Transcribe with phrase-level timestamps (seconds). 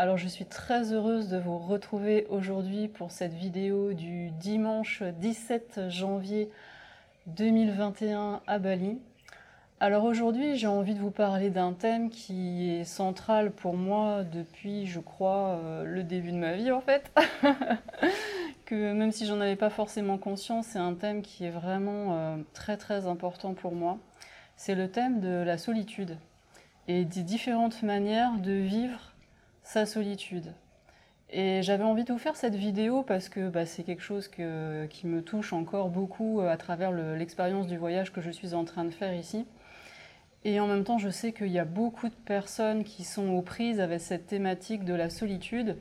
[0.00, 5.88] Alors je suis très heureuse de vous retrouver aujourd'hui pour cette vidéo du dimanche 17
[5.88, 6.52] janvier
[7.26, 9.00] 2021 à Bali.
[9.80, 14.86] Alors aujourd'hui j'ai envie de vous parler d'un thème qui est central pour moi depuis
[14.86, 17.12] je crois euh, le début de ma vie en fait.
[18.66, 22.36] que même si j'en avais pas forcément conscience, c'est un thème qui est vraiment euh,
[22.52, 23.98] très très important pour moi.
[24.54, 26.18] C'est le thème de la solitude
[26.86, 29.07] et des différentes manières de vivre
[29.68, 30.54] sa solitude.
[31.28, 34.40] Et j'avais envie de vous faire cette vidéo parce que bah, c'est quelque chose qui
[34.42, 38.86] me touche encore beaucoup euh, à travers l'expérience du voyage que je suis en train
[38.86, 39.44] de faire ici.
[40.46, 43.42] Et en même temps, je sais qu'il y a beaucoup de personnes qui sont aux
[43.42, 45.76] prises avec cette thématique de la solitude,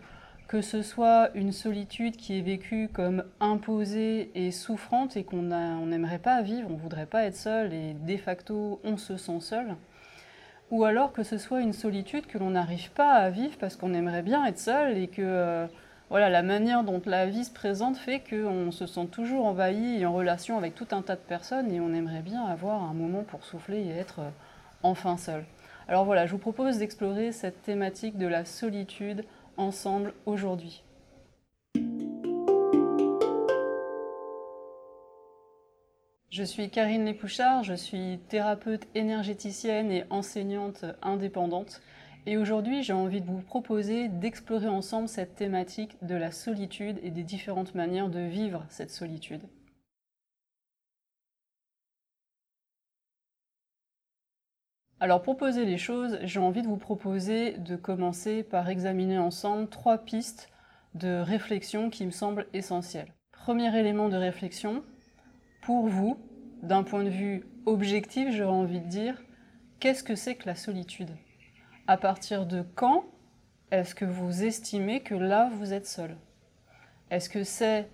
[0.50, 6.20] que ce soit une solitude qui est vécue comme imposée et souffrante et qu'on n'aimerait
[6.20, 9.78] pas vivre, on voudrait pas être seul et de facto on se sent seul
[10.72, 13.94] ou alors que ce soit une solitude que l'on n'arrive pas à vivre parce qu'on
[13.94, 15.68] aimerait bien être seul et que euh,
[16.10, 20.06] voilà, la manière dont la vie se présente fait qu'on se sent toujours envahi et
[20.06, 23.24] en relation avec tout un tas de personnes et on aimerait bien avoir un moment
[23.24, 24.30] pour souffler et être euh,
[24.84, 25.46] enfin seul.
[25.88, 29.24] Alors voilà, je vous propose d'explorer cette thématique de la solitude
[29.56, 30.84] ensemble aujourd'hui.
[36.38, 41.82] Je suis Karine Lépouchard, je suis thérapeute énergéticienne et enseignante indépendante.
[42.28, 47.10] Et aujourd'hui, j'ai envie de vous proposer d'explorer ensemble cette thématique de la solitude et
[47.10, 49.42] des différentes manières de vivre cette solitude.
[55.00, 59.70] Alors pour poser les choses, j'ai envie de vous proposer de commencer par examiner ensemble
[59.70, 60.52] trois pistes
[60.94, 63.12] de réflexion qui me semblent essentielles.
[63.32, 64.84] Premier élément de réflexion,
[65.68, 66.18] pour vous,
[66.62, 69.22] d'un point de vue objectif, j'aurais envie de dire,
[69.80, 71.12] qu'est-ce que c'est que la solitude?
[71.88, 73.06] À partir de quand
[73.72, 76.18] est-ce que vous estimez que là, vous êtes seul?
[77.12, 77.90] Est-ce que c'est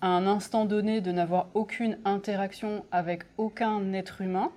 [0.00, 4.52] à un instant donné de n'avoir aucune interaction avec aucun être humain?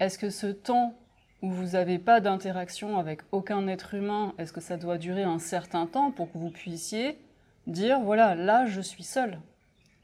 [0.00, 0.94] Est-ce que ce temps
[1.44, 5.38] où vous n'avez pas d'interaction avec aucun être humain, est-ce que ça doit durer un
[5.38, 7.18] certain temps pour que vous puissiez
[7.66, 9.38] dire, voilà, là, je suis seul?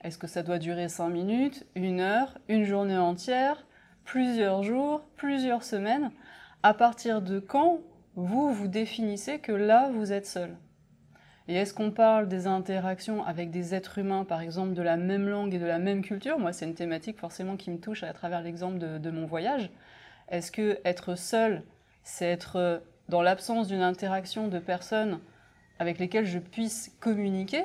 [0.03, 3.67] Est-ce que ça doit durer 5 minutes, une heure, une journée entière,
[4.05, 6.11] plusieurs jours, plusieurs semaines?
[6.63, 7.81] À partir de quand
[8.17, 10.57] vous vous définissez que là, vous êtes seul?
[11.49, 15.29] Et est-ce qu'on parle des interactions avec des êtres humains, par exemple, de la même
[15.29, 16.39] langue et de la même culture?
[16.39, 19.71] Moi, c'est une thématique forcément qui me touche à travers l'exemple de, de, mon voyage.
[20.29, 21.65] Est-ce que être seul,
[22.05, 25.21] c'est être dans l'absence d'une interaction de personnes
[25.79, 27.65] avec lesquelles je puisse communiquer?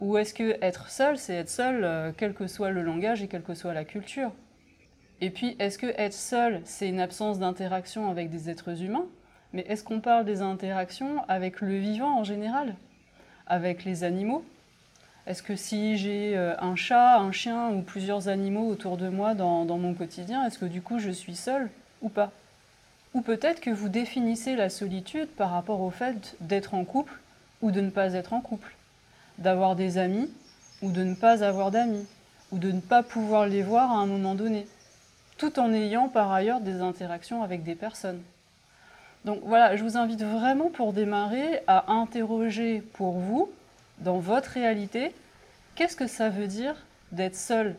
[0.00, 3.28] Ou est-ce que être seul, c'est être seul, euh, quel que soit le langage et
[3.28, 4.32] quelle que soit la culture?
[5.20, 9.04] Et puis, est-ce que être seul, c'est une absence d'interaction avec des êtres humains?
[9.52, 12.74] Mais est-ce qu'on parle des interactions avec le vivant en général?
[13.46, 14.42] Avec les animaux?
[15.26, 19.34] Est-ce que si j'ai euh, un chat, un chien ou plusieurs animaux autour de moi
[19.34, 21.68] dans, dans mon quotidien, est-ce que du coup je suis seul
[22.00, 22.32] ou pas?
[23.12, 27.20] Ou peut-être que vous définissez la solitude par rapport au fait d'être en couple
[27.60, 28.74] ou de ne pas être en couple
[29.40, 30.30] d'avoir des amis
[30.82, 32.06] ou de ne pas avoir d'amis,
[32.52, 34.66] ou de ne pas pouvoir les voir à un moment donné,
[35.36, 38.22] tout en ayant par ailleurs des interactions avec des personnes.
[39.24, 43.50] Donc voilà, je vous invite vraiment pour démarrer à interroger pour vous,
[43.98, 45.14] dans votre réalité,
[45.74, 46.74] qu'est-ce que ça veut dire
[47.12, 47.76] d'être seul?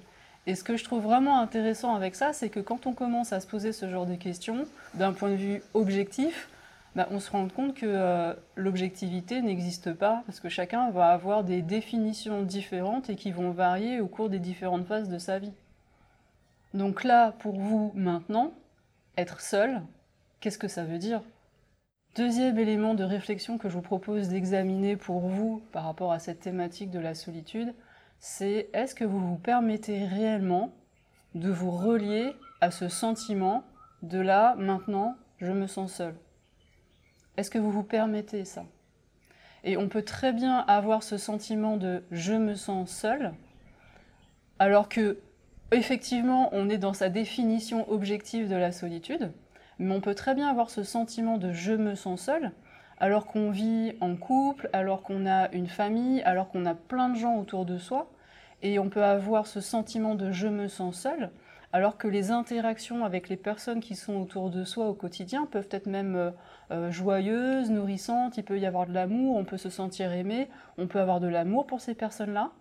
[0.47, 3.39] Et ce que je trouve vraiment intéressant avec ça, c'est que quand on commence à
[3.39, 6.49] se poser ce genre de questions, d'un point de vue objectif,
[6.95, 11.43] bah, on se rend compte que euh, l'objectivité n'existe pas, parce que chacun va avoir
[11.43, 15.53] des définitions différentes et qui vont varier au cours des différentes phases de sa vie.
[16.73, 18.51] Donc là, pour vous maintenant,
[19.17, 19.81] être seul,
[20.39, 21.21] qu'est-ce que ça veut dire?
[22.15, 26.41] Deuxième élément de réflexion que je vous propose d'examiner pour vous par rapport à cette
[26.41, 27.73] thématique de la solitude,
[28.19, 30.73] c'est est-ce que vous vous permettez réellement
[31.35, 33.63] de vous relier à ce sentiment
[34.01, 36.13] de là, maintenant, je me sens seul?
[37.37, 38.65] Est-ce que vous vous permettez ça?
[39.63, 43.33] Et on peut très bien avoir ce sentiment de je me sens seul,
[44.59, 45.19] alors que
[45.71, 49.31] effectivement on est dans sa définition objective de la solitude,
[49.79, 52.51] mais on peut très bien avoir ce sentiment de je me sens seul,
[52.99, 57.17] alors qu'on vit en couple, alors qu'on a une famille, alors qu'on a plein de
[57.17, 58.11] gens autour de soi,
[58.61, 61.31] et on peut avoir ce sentiment de je me sens seul,
[61.73, 65.69] alors que les interactions avec les personnes qui sont autour de soi au quotidien peuvent
[65.71, 66.31] être même euh,
[66.71, 70.87] euh, joyeuses, nourrissantes, il peut y avoir de l'amour, on peut se sentir aimé, on
[70.87, 72.51] peut avoir de l'amour pour ces personnes-là,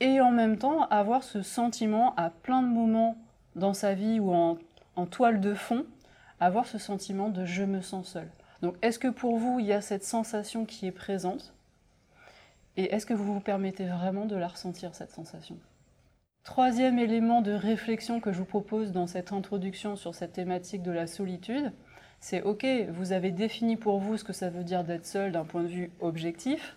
[0.00, 3.16] et en même temps avoir ce sentiment à plein de moments
[3.54, 4.58] dans sa vie ou en,
[4.96, 5.86] en toile de fond,
[6.40, 8.30] avoir ce sentiment de je me sens seul.
[8.60, 11.54] Donc est-ce que pour vous, il y a cette sensation qui est présente?
[12.76, 15.56] Et est-ce que vous vous permettez vraiment de la ressentir, cette sensation?
[16.46, 20.92] Troisième élément de réflexion que je vous propose dans cette introduction sur cette thématique de
[20.92, 21.72] la solitude,
[22.20, 25.44] c'est OK, vous avez défini pour vous ce que ça veut dire d'être seul d'un
[25.44, 26.76] point de vue objectif.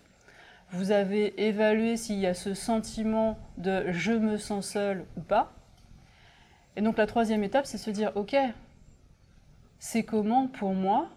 [0.72, 5.54] Vous avez évalué s'il y a ce sentiment de je me sens seul ou pas.
[6.76, 8.36] Et donc la troisième étape, c'est se dire OK,
[9.78, 11.10] c'est comment pour moi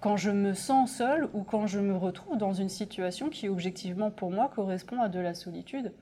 [0.00, 4.10] quand je me sens seul ou quand je me retrouve dans une situation qui objectivement
[4.10, 5.92] pour moi correspond à de la solitude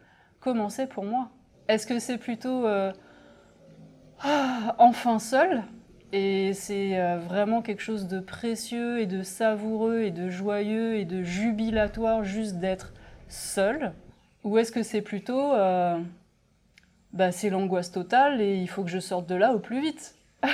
[0.40, 1.30] Comment c'est pour moi?
[1.72, 2.92] Est-ce que c'est plutôt euh,
[4.20, 5.62] ah, enfin seul?
[6.12, 11.06] Et c'est euh, vraiment quelque chose de précieux et de savoureux et de joyeux et
[11.06, 12.92] de jubilatoire juste d'être
[13.28, 13.92] seul?
[14.44, 15.98] Ou est-ce que c'est plutôt euh,
[17.12, 20.14] bah, c'est l'angoisse totale et il faut que je sorte de là au plus vite?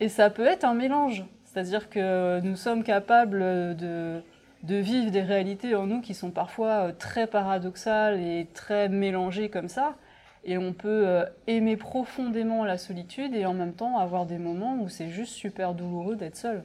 [0.00, 4.20] Et ça peut être un mélange, c'est-à-dire que nous sommes capables de
[4.64, 9.50] de vivre des réalités en nous qui sont parfois euh, très paradoxales et très mélangées
[9.50, 9.94] comme ça.
[10.44, 14.78] Et on peut euh, aimer profondément la solitude et en même temps avoir des moments
[14.80, 16.64] où c'est juste super douloureux d'être seul.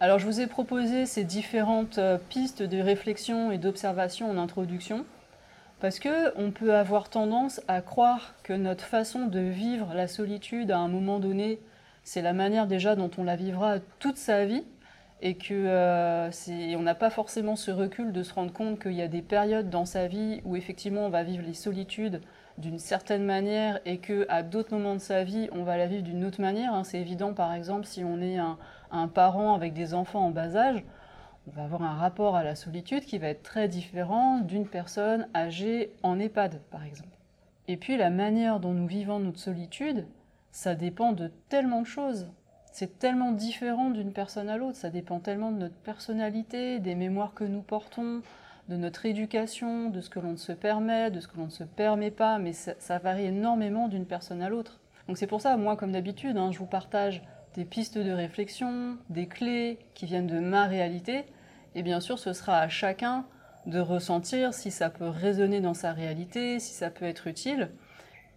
[0.00, 5.04] Alors je vous ai proposé ces différentes euh, pistes de réflexion et d'observation en introduction
[5.78, 10.70] parce que on peut avoir tendance à croire que notre façon de vivre la solitude
[10.70, 11.58] à un moment donné,
[12.02, 14.64] c'est la manière déjà dont on la vivra toute sa vie
[15.22, 16.30] et que euh,
[16.76, 19.68] on n'a pas forcément ce recul de se rendre compte qu'il y a des périodes
[19.68, 22.22] dans sa vie où effectivement on va vivre les solitudes
[22.58, 26.02] d'une certaine manière et que à d'autres moments de sa vie on va la vivre
[26.02, 26.74] d'une autre manière.
[26.74, 26.84] Hein.
[26.84, 28.56] C'est évident par exemple si on est un,
[28.90, 30.82] un, parent avec des enfants en bas âge,
[31.46, 35.28] on va avoir un rapport à la solitude qui va être très différent d'une personne
[35.34, 37.08] âgée en EHPAD par exemple.
[37.68, 40.06] Et puis la manière dont nous vivons notre solitude,
[40.50, 42.28] ça dépend de tellement de choses.
[42.72, 47.34] C'est tellement différent d'une personne à l'autre, ça dépend tellement de notre personnalité, des mémoires
[47.34, 48.22] que nous portons,
[48.68, 51.64] de notre éducation, de ce que l'on se permet, de ce que l'on ne se
[51.64, 54.78] permet pas, mais ça, varie énormément d'une personne à l'autre.
[55.08, 57.22] Donc c'est pour ça, moi comme d'habitude, hein, je vous partage
[57.54, 61.24] des pistes de réflexion, des clés qui viennent de ma réalité,
[61.74, 63.24] et bien sûr ce sera à chacun
[63.66, 67.70] de ressentir si ça peut résonner dans sa réalité, si ça peut être utile.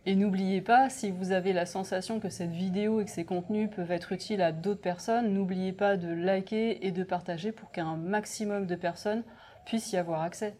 [0.05, 3.69] Et n'oubliez pas, si vous avez la sensation que cette vidéo et que ces contenus
[3.73, 7.95] peuvent être utiles à d'autres personnes, n'oubliez pas de liker et de partager pour qu'un
[7.95, 9.23] maximum de personnes
[9.65, 10.57] puissent y avoir accès.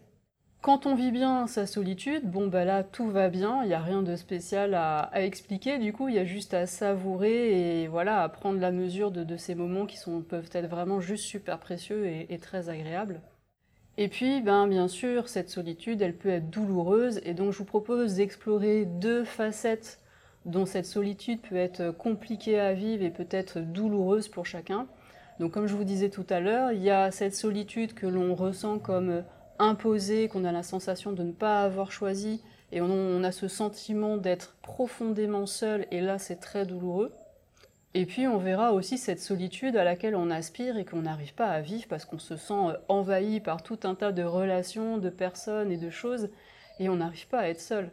[0.61, 3.81] Quand on vit bien sa solitude, bon bah là tout va bien, il n'y a
[3.81, 8.23] rien de spécial à, expliquer, du coup il y a juste à savourer et voilà,
[8.23, 9.99] à prendre la mesure de, ces moments qui
[10.29, 13.19] peuvent être vraiment juste super précieux et très agréables.
[13.97, 17.65] Et puis, ben, bien sûr, cette solitude, elle peut être douloureuse, et donc je vous
[17.65, 19.99] propose d'explorer deux facettes
[20.45, 24.87] dont cette solitude peut être compliquée à vivre et peut-être douloureuse pour chacun.
[25.39, 28.33] Donc comme je vous disais tout à l'heure, il y a cette solitude que l'on
[28.33, 29.23] ressent comme
[29.59, 32.41] imposée, qu'on a la sensation de ne pas avoir choisi,
[32.71, 37.13] et on a ce sentiment d'être profondément seul, et là c'est très douloureux.
[37.95, 41.47] Et puis on verra aussi cette solitude à laquelle on aspire et qu'on n'arrive pas
[41.49, 45.09] à vivre parce qu'on se sent euh, envahi par tout un tas de relations, de
[45.09, 46.29] personnes et de choses,
[46.79, 47.91] et on n'arrive pas à être seul.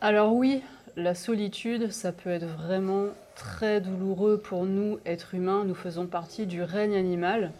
[0.00, 0.62] Alors oui,
[0.96, 5.64] la solitude, ça peut être vraiment très douloureux pour nous, êtres humains.
[5.64, 7.52] Nous faisons partie du règne animal.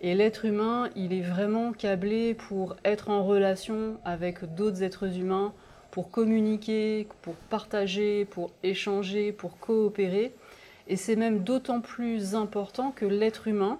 [0.00, 5.52] Et l'être humain, il est vraiment câblé pour être en relation avec d'autres êtres humains,
[5.94, 10.32] pour communiquer, pour partager, pour échanger, pour coopérer.
[10.88, 13.78] Et c'est même d'autant plus important que l'être humain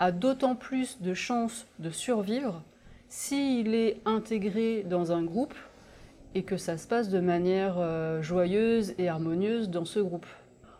[0.00, 2.64] a d'autant plus de chances de survivre
[3.08, 5.54] s'il est intégré dans un groupe
[6.34, 10.26] et que ça se passe de manière euh, joyeuse et harmonieuse dans ce groupe.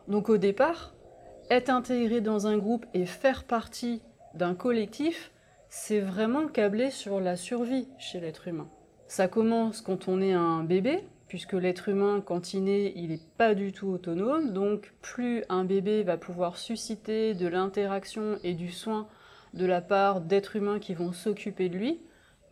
[0.09, 0.93] Donc au départ,
[1.51, 4.03] être intégré dans un groupe et faire partie
[4.35, 5.31] d'un collectif,
[5.69, 8.67] c'est vraiment câblé sur la survie chez l'être humain.
[9.07, 13.21] Ça commence quand on est un bébé, puisque l'être humain, quand il naît, il n'est
[13.37, 14.53] pas du tout autonome.
[14.53, 19.09] Donc plus un bébé va pouvoir susciter de l'interaction et du soin
[19.53, 22.01] de la part d'êtres humains qui vont s'occuper de lui,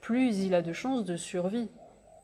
[0.00, 1.68] plus il a de chances de survie.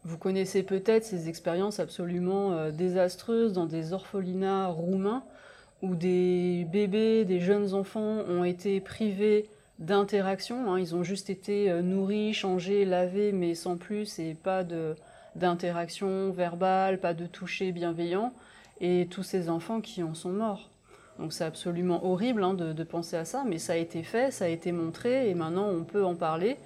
[0.05, 5.25] Vous connaissez peut-être ces expériences absolument euh, désastreuses dans des orphelinats roumains
[5.83, 10.73] où des bébés, des jeunes enfants ont été privés d'interaction.
[10.73, 10.79] Hein.
[10.79, 14.65] Ils ont juste été euh, nourris, changés, lavés, mais sans plus, et pas
[15.35, 18.33] d'interaction verbale, pas de toucher bienveillant.
[18.81, 20.71] Et tous ces enfants qui en sont morts.
[21.19, 24.31] Donc c'est absolument horrible hein, de, de, penser à ça, mais ça a été fait,
[24.31, 26.57] ça a été montré, et maintenant on peut en parler.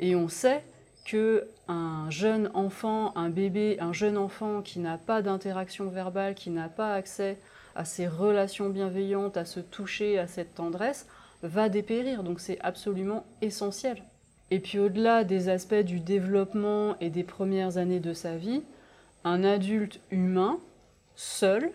[0.00, 0.64] Et on sait
[1.04, 6.50] que un jeune enfant, un bébé, un jeune enfant qui n'a pas d'interaction verbale, qui
[6.50, 7.38] n'a pas accès
[7.74, 11.06] à ces relations bienveillantes, à se toucher, à cette tendresse,
[11.42, 12.22] va dépérir.
[12.22, 14.02] Donc c'est absolument essentiel.
[14.50, 18.62] Et puis au-delà des aspects du développement et des premières années de sa vie,
[19.24, 20.58] un adulte humain,
[21.16, 21.70] seul,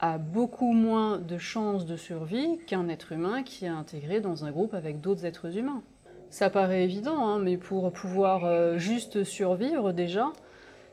[0.00, 4.50] a beaucoup moins de chances de survie qu'un être humain qui est intégré dans un
[4.50, 5.82] groupe avec d'autres êtres humains.
[6.28, 10.32] Ça paraît évident, hein, mais pour pouvoir euh, juste survivre déjà,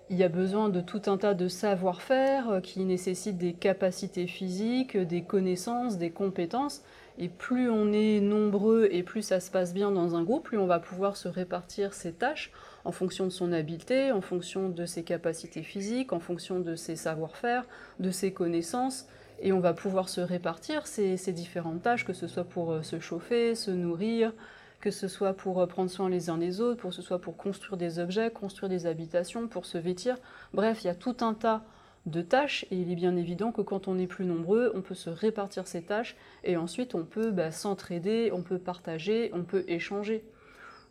[0.10, 4.28] il y a besoin de tout un tas de savoir-faire euh, qui nécessitent des capacités
[4.28, 6.84] physiques, des connaissances, des compétences.
[7.22, 10.58] Et plus on est nombreux et plus ça se passe bien dans un groupe, plus
[10.58, 12.54] on va pouvoir se répartir ses tâches
[12.86, 16.96] en fonction de son habileté, en fonction de ses capacités physiques, en fonction de ses
[16.96, 17.66] savoir-faire,
[18.00, 19.06] de ses connaissances.
[19.42, 23.00] Et on va pouvoir se répartir ces, différentes tâches, que ce soit pour euh, se
[23.02, 24.34] chauffer, se nourrir,
[24.80, 27.36] que ce soit pour euh, prendre soin les uns des autres, pour ce soit pour
[27.36, 30.16] construire des objets, construire des habitations, pour se vêtir.
[30.54, 31.64] Bref, il y a tout un tas
[32.06, 34.96] de tâches et il est bien évident que quand on est plus nombreux, on peut
[34.96, 39.64] se répartir ces tâches et ensuite on peut bah, s'entraider, on peut partager, on peut
[39.68, 40.24] échanger.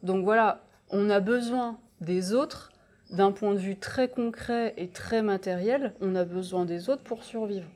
[0.02, 2.70] Donc voilà, on a besoin des autres
[3.10, 7.24] d'un point de vue très concret et très matériel, on a besoin des autres pour
[7.24, 7.66] survivre.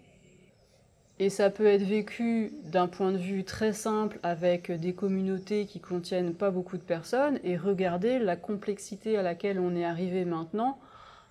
[1.18, 5.78] Et ça peut être vécu d'un point de vue très simple avec des communautés qui
[5.78, 10.78] contiennent pas beaucoup de personnes et regarder la complexité à laquelle on est arrivé maintenant.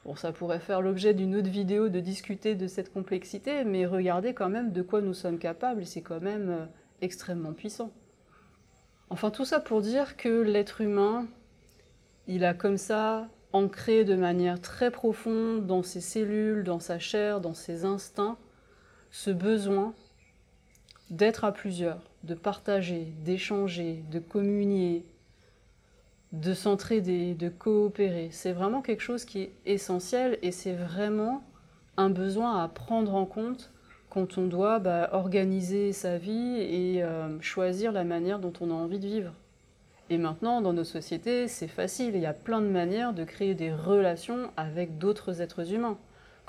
[0.06, 4.34] Bon, ça pourrait faire l'objet d'une autre vidéo de discuter de cette complexité, mais regardez
[4.34, 6.66] quand même de quoi nous sommes capables c'est quand même euh,
[7.02, 7.92] extrêmement puissant.
[9.12, 11.28] Enfin, tout ça pour dire que l'être humain,
[12.28, 17.42] il a comme ça ancré de manière très profonde dans ses cellules, dans sa chair,
[17.42, 18.38] dans ses instincts,
[19.12, 19.94] ce besoin
[21.10, 25.06] d'être à plusieurs, de partager, d'échanger, de communier,
[26.32, 28.30] de s'entraider, de coopérer.
[28.32, 31.44] C'est vraiment quelque chose qui est essentiel et c'est vraiment
[31.98, 33.72] un besoin à prendre en compte
[34.10, 38.74] quand on doit bah, organiser sa vie et euh, choisir la manière dont on a
[38.74, 39.34] envie de vivre.
[40.10, 43.54] Et maintenant, dans nos sociétés, c'est facile, il y a plein de manières de créer
[43.54, 45.98] des relations avec d'autres êtres humains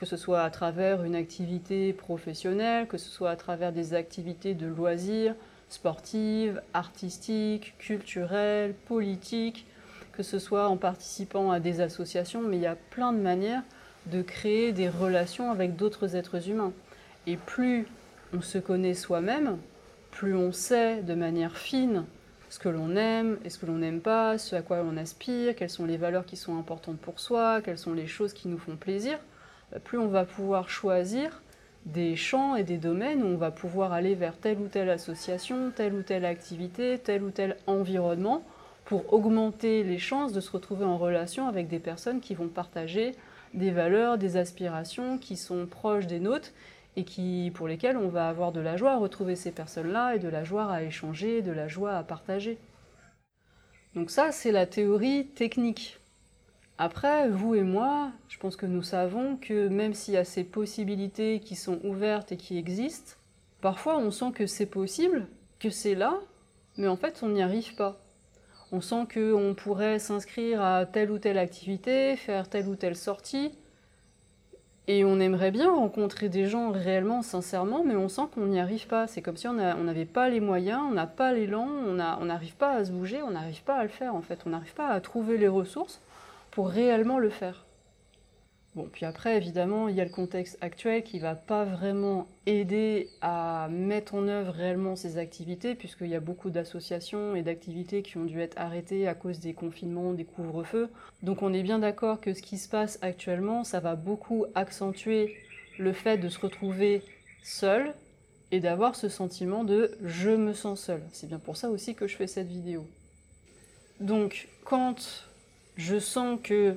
[0.03, 4.53] que ce soit à travers une activité professionnelle, que ce soit à travers des activités
[4.53, 5.37] de loisirs,
[5.69, 9.65] sportives, artistiques, culturelles, politiques,
[10.13, 13.63] que ce soit en participant à des associations, mais il y a plein de manières
[14.07, 16.73] de créer des relations avec d'autres êtres humains.
[17.27, 17.87] Et plus
[18.35, 19.59] on se connaît soi-même,
[20.11, 22.05] plus on sait de manière fine
[22.49, 25.55] ce que l'on aime et ce que l'on n'aime pas, ce à quoi on aspire,
[25.55, 28.59] quelles sont les valeurs qui sont importantes pour soi, quelles sont les choses qui nous
[28.59, 29.19] font plaisir,
[29.85, 31.41] plus on va pouvoir choisir
[31.87, 35.73] des champs et des domaines où on va pouvoir aller vers telle ou telle association,
[35.75, 38.45] telle ou telle activité, tel ou tel environnement
[38.93, 43.13] pour augmenter les chances de se retrouver en relation avec des personnes qui vont partager
[43.55, 46.51] des valeurs, des aspirations qui sont proches des nôtres
[46.97, 50.19] et qui, pour lesquelles on va avoir de la joie à retrouver ces personnes-là et
[50.19, 52.59] de la joie à échanger, de la joie à partager.
[53.95, 55.99] Donc ça, c'est la théorie technique.
[56.77, 60.45] Après, vous et moi, je pense que nous savons que même s'il y a ces
[60.45, 63.15] possibilités qui sont ouvertes et qui existent,
[63.63, 65.29] parfois on sent que c'est possible,
[65.61, 66.21] que c'est là,
[66.77, 68.02] mais en fait on n'y arrive pas.
[68.73, 73.53] On sent qu'on pourrait s'inscrire à telle ou telle activité, faire telle ou telle sortie,
[74.89, 78.87] et on aimerait bien rencontrer des gens réellement, sincèrement, mais on sent qu'on n'y arrive
[78.87, 79.07] pas.
[79.07, 82.73] C'est comme si on n'avait pas les moyens, on n'a pas l'élan, on n'arrive pas
[82.73, 85.01] à se bouger, on n'arrive pas à le faire en fait, on n'arrive pas à
[85.01, 86.01] trouver les ressources
[86.51, 87.65] pour réellement le faire.
[88.75, 92.27] Bon, puis après, évidemment, il y a le contexte actuel qui ne va pas vraiment
[92.47, 98.01] aider à mettre en œuvre réellement ces activités, puisqu'il y a beaucoup d'associations et d'activités
[98.01, 100.89] qui ont dû être arrêtées à cause des confinements, des couvre-feux.
[101.23, 105.37] Donc on est bien d'accord que ce qui se passe actuellement, ça va beaucoup accentuer
[105.79, 107.03] le fait de se retrouver
[107.43, 107.93] seul
[108.53, 111.03] et d'avoir ce sentiment de «je me sens seul».
[111.13, 112.87] C'est bien pour ça aussi que je fais cette vidéo.
[114.01, 115.27] Donc, quand
[115.77, 116.75] je sens que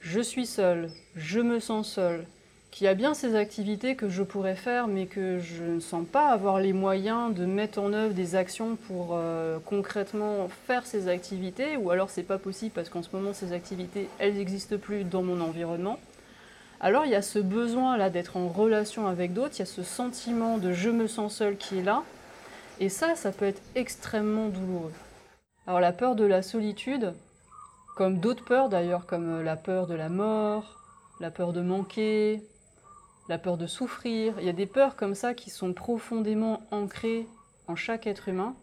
[0.00, 2.24] je suis seule, je me sens seule,
[2.70, 6.04] qu'il y a bien ces activités que je pourrais faire, mais que je ne sens
[6.06, 11.08] pas avoir les moyens de mettre en œuvre des actions pour euh, concrètement faire ces
[11.08, 15.04] activités, ou alors c'est pas possible parce qu'en ce moment ces activités, elles n'existent plus
[15.04, 15.98] dans mon environnement,
[16.80, 19.66] alors il y a ce besoin là d'être en relation avec d'autres, il y a
[19.66, 22.02] ce sentiment de je me sens seul qui est là,
[22.80, 24.92] et ça, ça peut être extrêmement douloureux.
[25.66, 27.12] Alors la peur de la solitude,
[27.98, 30.78] comme d'autres peurs d'ailleurs, comme euh, la peur de la mort,
[31.18, 32.40] la peur de manquer,
[33.28, 37.26] la peur de souffrir, il y a des peurs comme ça qui sont profondément ancrées
[37.66, 38.54] en chaque être humain.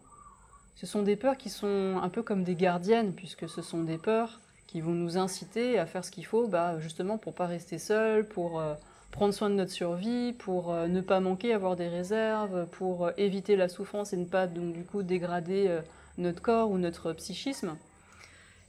[0.76, 3.98] Ce sont des peurs qui sont un peu comme des gardiennes, puisque ce sont des
[3.98, 7.76] peurs qui vont nous inciter à faire ce qu'il faut, bah, justement pour pas rester
[7.76, 8.72] seul, pour euh,
[9.10, 13.54] prendre soin de notre survie, pour euh, ne pas manquer, avoir des réserves, pour éviter
[13.54, 15.78] la souffrance et ne pas donc du coup dégrader
[16.16, 17.76] notre corps ou notre psychisme.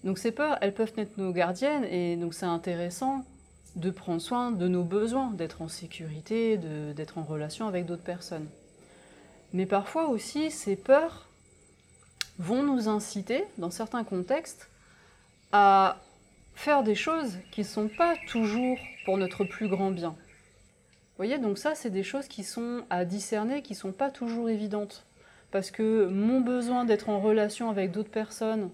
[0.07, 3.25] Donc ces peurs, elles peuvent être nos gardiennes et donc c'est intéressant
[3.75, 6.55] de prendre soin de nos besoins, d'être en sécurité,
[6.95, 8.47] d'être en relation avec d'autres personnes.
[9.51, 11.27] Mais parfois aussi, ces peurs
[12.39, 14.69] vont nous inciter, dans certains contextes,
[15.51, 15.97] à
[16.55, 20.11] faire des choses qui ne sont pas toujours pour notre plus grand bien.
[20.11, 24.09] Vous voyez, donc ça, c'est des choses qui sont à discerner, qui ne sont pas
[24.09, 25.05] toujours évidentes.
[25.51, 28.69] Parce que mon besoin d'être en relation avec d'autres personnes,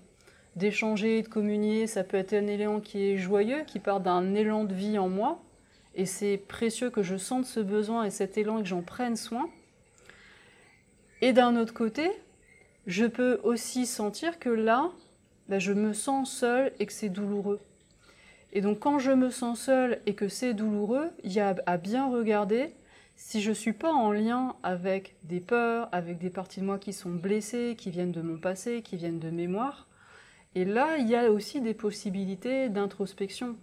[0.55, 4.63] d'échanger, de communier, ça peut être un élan qui est joyeux, qui part d'un élan
[4.63, 5.41] de vie en moi.
[5.95, 9.15] Et c'est précieux que je sente ce besoin et cet élan et que j'en prenne
[9.15, 9.50] soin.
[11.22, 12.10] Et d'un autre côté,
[12.88, 14.91] je peux aussi sentir que là,
[15.50, 17.60] ben, je me sens seule et que c'est douloureux.
[18.51, 21.77] Et donc quand je me sens seule et que c'est douloureux, il y a à
[21.77, 22.74] bien regarder
[23.15, 26.77] si je ne suis pas en lien avec des peurs, avec des parties de moi
[26.77, 29.88] qui sont blessées, qui viennent de mon passé, qui viennent de mémoire.
[30.55, 33.55] Et là, il y a aussi des possibilités d'introspection.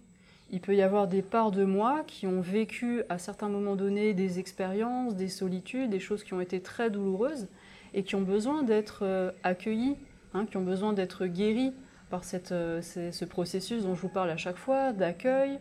[0.49, 4.13] Il peut y avoir des parts de moi qui ont vécu à certains moments donnés
[4.13, 7.47] des expériences, des solitudes, des choses qui ont été très douloureuses
[7.93, 9.95] et qui ont besoin d'être euh, accueillies,
[10.33, 11.73] Hein, qui ont besoin d'être guéris
[12.09, 12.21] par
[12.51, 15.59] euh, ce processus dont je vous parle à chaque fois, d'accueil,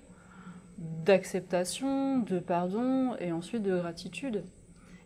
[0.79, 4.45] d'acceptation, de pardon et ensuite de gratitude.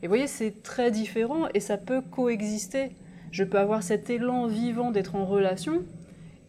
[0.02, 2.90] Et vous voyez, c'est très différent et ça peut coexister.
[3.30, 5.82] Je peux avoir cet élan vivant d'être en relation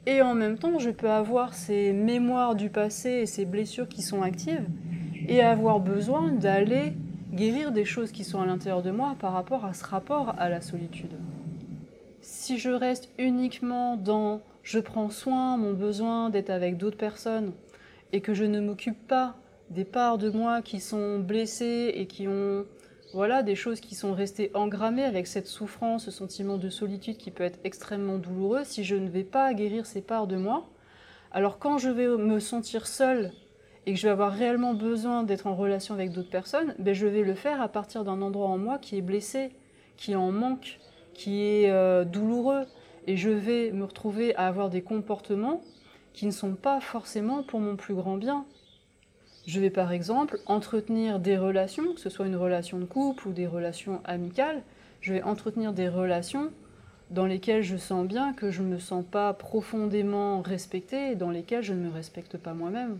[0.05, 4.01] et en même temps, je peux avoir ces mémoires du passé et ces blessures qui
[4.01, 4.67] sont actives
[5.27, 6.93] et avoir besoin d'aller
[7.33, 10.49] guérir des choses qui sont à l'intérieur de moi par rapport à ce rapport à
[10.49, 11.13] la solitude.
[12.21, 17.51] Si je reste uniquement dans je prends soin, mon besoin d'être avec d'autres personnes,
[18.11, 19.35] et que je ne m'occupe pas
[19.69, 22.65] des parts de moi qui sont blessées et qui ont
[23.15, 27.31] voilà des choses qui sont restées engrammées avec cette souffrance, ce sentiment de solitude qui
[27.31, 30.65] peut être extrêmement douloureux, si je ne vais pas guérir ces parts de moi,
[31.31, 33.31] alors quand je vais me sentir seule
[33.85, 37.07] et que je vais avoir réellement besoin d'être en relation avec d'autres personnes, ben je
[37.07, 39.51] vais le faire à partir d'un endroit en moi qui est blessé,
[39.95, 40.81] qui en manque,
[41.13, 42.65] qui est euh, douloureux
[43.07, 45.61] et je vais me retrouver à avoir des comportements
[46.11, 48.45] qui ne sont pas forcément pour mon plus grand bien.
[49.47, 53.31] Je vais par exemple entretenir des relations, que ce soit une relation de couple ou
[53.31, 54.61] des relations amicales,
[55.01, 56.51] je vais entretenir des relations
[57.11, 61.29] dans lesquelles je sens bien que je ne me sens pas profondément respectée et dans
[61.29, 62.97] lesquelles je ne me respecte pas moi-même.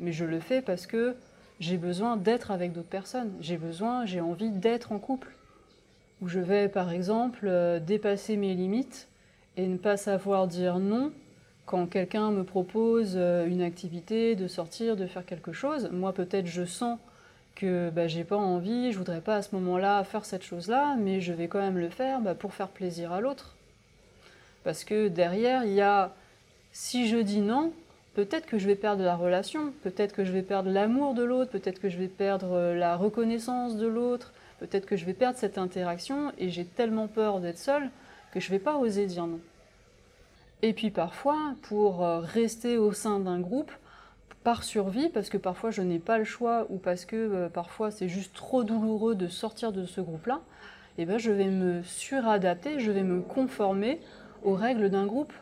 [0.00, 1.14] Mais je le fais parce que
[1.60, 5.32] j'ai besoin d'être avec d'autres personnes, j'ai besoin, j'ai envie d'être en couple
[6.22, 9.08] où je vais par exemple euh, dépasser mes limites
[9.56, 11.12] et ne pas savoir dire non
[11.66, 15.88] quand quelqu'un me propose euh, une activité, de sortir, de faire quelque chose.
[15.92, 16.98] Moi peut-être je sens
[17.54, 21.20] que bah, j'ai pas envie, je voudrais pas à ce moment-là faire cette chose-là, mais
[21.20, 23.56] je vais quand même le faire bah, pour faire plaisir à l'autre.
[24.64, 26.12] Parce que derrière, il y a,
[26.72, 27.72] si je dis non,
[28.14, 31.50] peut-être que je vais perdre la relation, peut-être que je vais perdre l'amour de l'autre,
[31.50, 35.38] peut-être que je vais perdre euh, la reconnaissance de l'autre, peut-être que je vais perdre
[35.38, 37.90] cette interaction et j'ai tellement peur d'être seule
[38.32, 39.40] que je ne vais pas oser dire non.
[40.64, 43.70] Et puis parfois, pour euh, rester au sein d'un groupe,
[44.44, 47.90] par survie, parce que parfois je n'ai pas le choix ou parce que euh, parfois
[47.90, 50.40] c'est juste trop douloureux de sortir de ce groupe-là,
[50.96, 54.00] eh ben, je vais me suradapter, je vais me conformer
[54.42, 55.34] aux règles d'un groupe.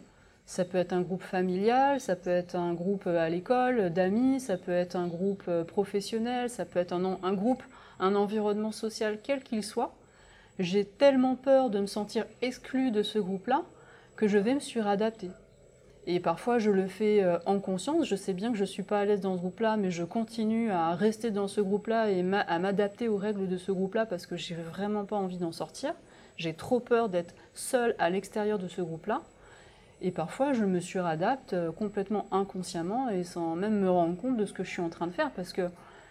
[0.45, 4.57] Ça peut être un groupe familial, ça peut être un groupe à l'école d'amis, ça
[4.57, 7.63] peut être un groupe euh, professionnel, ça peut être un, un groupe
[8.01, 9.95] un environnement social quel qu'il soit,
[10.59, 13.63] j'ai tellement peur de me sentir exclu de ce groupe-là
[14.17, 15.31] que je vais me suradapter.
[16.07, 18.07] Et parfois, je le fais euh, en conscience.
[18.07, 20.03] Je sais bien que je ne suis pas à l'aise dans ce groupe-là, mais je
[20.03, 24.27] continue à rester dans ce groupe-là et à m'adapter aux règles de ce groupe-là parce
[24.27, 25.95] que j'ai vraiment pas envie d'en sortir.
[26.37, 29.23] J'ai trop peur d'être seule à l'extérieur de ce groupe-là.
[30.01, 34.45] Et parfois, je me suradapte euh, complètement inconsciemment et sans même me rendre compte de
[34.45, 35.69] ce que je suis en train de faire parce que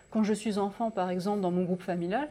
[0.09, 2.29] quand je suis enfant, par exemple, dans mon groupe familial,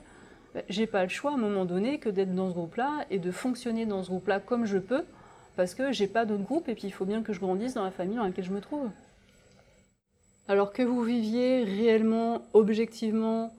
[0.54, 3.18] ben, j'ai pas le choix à un moment donné que d'être dans ce groupe-là et
[3.18, 5.04] de fonctionner dans ce groupe-là comme je peux,
[5.56, 7.84] parce que j'ai pas d'autre groupe et puis il faut bien que je grandisse dans
[7.84, 8.88] la famille dans laquelle je me trouve.
[10.48, 13.54] Alors que vous viviez réellement, objectivement,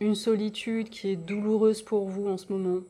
[0.00, 2.80] une solitude qui est douloureuse pour vous en ce moment,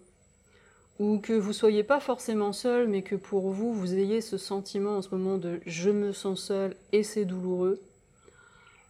[0.99, 4.97] ou que vous soyez pas forcément seul, mais que pour vous, vous ayez ce sentiment
[4.97, 7.81] en ce moment de je me sens seul et c'est douloureux,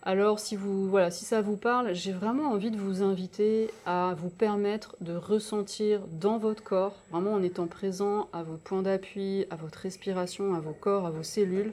[0.04, 4.16] alors si, vous, voilà, si ça vous parle, j'ai vraiment envie de vous inviter à
[4.18, 9.46] vous permettre de ressentir dans votre corps, vraiment en étant présent à vos points d'appui,
[9.50, 11.72] à votre respiration, à vos corps, à vos cellules,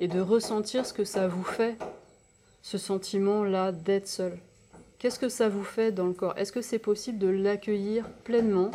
[0.00, 1.76] et de ressentir ce que ça vous fait,
[2.62, 4.36] ce sentiment-là d'être seul.
[4.98, 6.36] Qu'est-ce que ça vous fait dans le corps?
[6.36, 8.72] Est-ce que c'est possible de l'accueillir pleinement,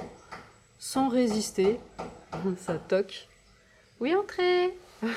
[0.78, 1.80] sans résister?
[2.60, 3.28] Ça toque.
[4.00, 4.74] Oui, entrez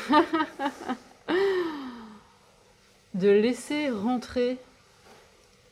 [3.15, 4.57] De laisser rentrer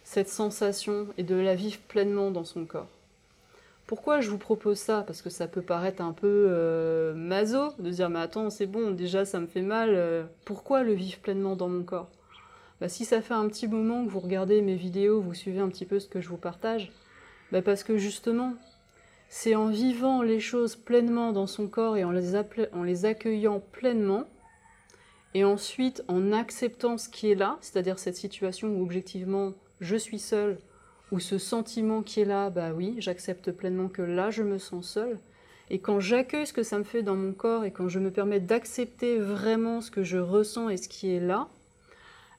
[0.05, 2.89] cette sensation et de la vivre pleinement dans son corps.
[3.87, 5.03] Pourquoi je vous propose ça?
[5.07, 8.91] Parce que ça peut paraître un peu euh, maso de dire mais attends c'est bon
[8.91, 9.91] déjà ça me fait mal.
[9.95, 12.09] Euh, pourquoi le vivre pleinement dans mon corps?
[12.81, 15.69] Bah, Si ça fait un petit moment que vous regardez mes vidéos, vous suivez un
[15.69, 16.93] petit peu ce que je vous partage,
[17.53, 18.53] bah, parce que justement
[19.31, 22.37] c'est en vivant les choses pleinement dans son corps et en les,
[22.73, 24.25] en les accueillant pleinement,
[25.35, 30.19] et ensuite en acceptant ce qui est là, c'est-à-dire cette situation où objectivement je suis
[30.19, 30.59] seule,
[31.13, 34.89] ou ce sentiment qui est là, bah oui, j'accepte pleinement que là, je me sens
[34.89, 35.19] seule.
[35.69, 38.11] Et quand j'accueille ce que ça me fait dans mon corps et quand je me
[38.11, 41.49] permets d'accepter vraiment ce que je ressens et ce qui est là,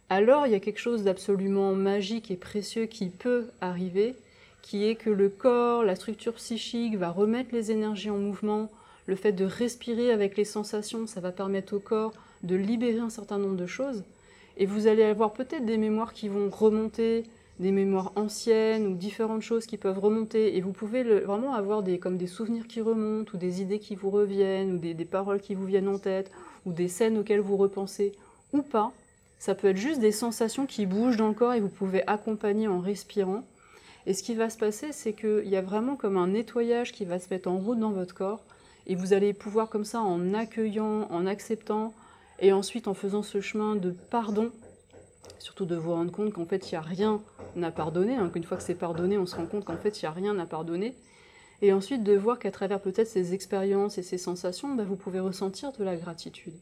[0.10, 4.15] alors il y a quelque chose d'absolument magique et précieux qui peut arriver,
[4.62, 8.69] qui est que le corps, la structure psychique va remettre les énergies en mouvement,
[9.06, 13.10] le fait de respirer avec les sensations, ça va permettre au corps de libérer un
[13.10, 14.04] certain nombre de choses.
[14.58, 17.23] Et vous allez avoir peut-être des mémoires qui vont remonter,
[17.60, 21.99] des mémoires anciennes ou différentes choses qui peuvent remonter et vous pouvez vraiment avoir des,
[21.99, 25.39] comme des souvenirs qui remontent ou des idées qui vous reviennent ou des, des, paroles
[25.39, 26.32] qui vous viennent en tête
[26.65, 28.13] ou des scènes auxquelles vous repensez
[28.51, 28.91] ou pas.
[29.38, 32.67] Ça peut être juste des sensations qui bougent dans le corps et vous pouvez accompagner
[32.67, 33.43] en respirant.
[34.08, 37.06] Et ce qui va se passer, c'est qu'il y a vraiment comme un nettoyage qui
[37.06, 38.41] va se mettre en route dans votre corps
[38.88, 41.93] et vous allez pouvoir comme ça en accueillant, en acceptant
[42.41, 44.51] et ensuite en faisant ce chemin de pardon
[45.41, 47.21] surtout de vous rendre compte qu'en fait, il n'y a rien
[47.62, 50.06] à pardonner, hein, qu'une fois que c'est pardonné, on se rend compte qu'en fait, il
[50.06, 50.95] n'y a rien à pardonner.
[51.62, 55.19] Et ensuite de voir qu'à travers peut-être ces expériences et ces sensations, bah, vous pouvez
[55.19, 56.54] ressentir de la gratitude.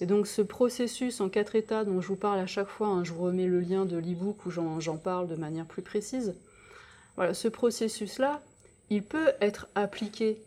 [0.00, 3.04] Et donc ce processus en quatre états dont je vous parle à chaque fois, hein,
[3.04, 6.34] je vous remets le lien de l'e-book où j'en parle de manière plus précise,
[7.16, 8.40] voilà, ce processus-là,
[8.88, 10.42] il peut être appliqué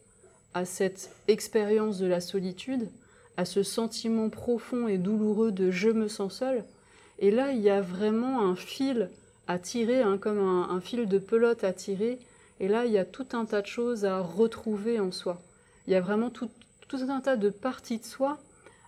[0.56, 2.89] à cette expérience de la solitude,
[3.38, 6.63] à ce sentiment profond et douloureux de je me sens seul,
[7.19, 9.10] et là, il y a vraiment un fil
[9.48, 12.19] à tirer, hein, comme un, fil de pelote à tirer.
[12.60, 15.41] Et là, il y a tout un tas de choses à retrouver en soi.
[15.88, 16.50] Il y a vraiment tout,
[16.91, 18.38] un tas de parties de soi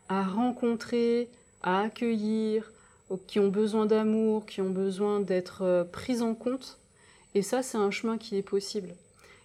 [0.10, 1.30] à rencontrer,
[1.64, 2.72] à accueillir,
[3.28, 6.80] qui ont besoin d'amour, qui ont besoin d'être euh, prises en compte.
[7.36, 8.96] Et ça, c'est un chemin qui est possible.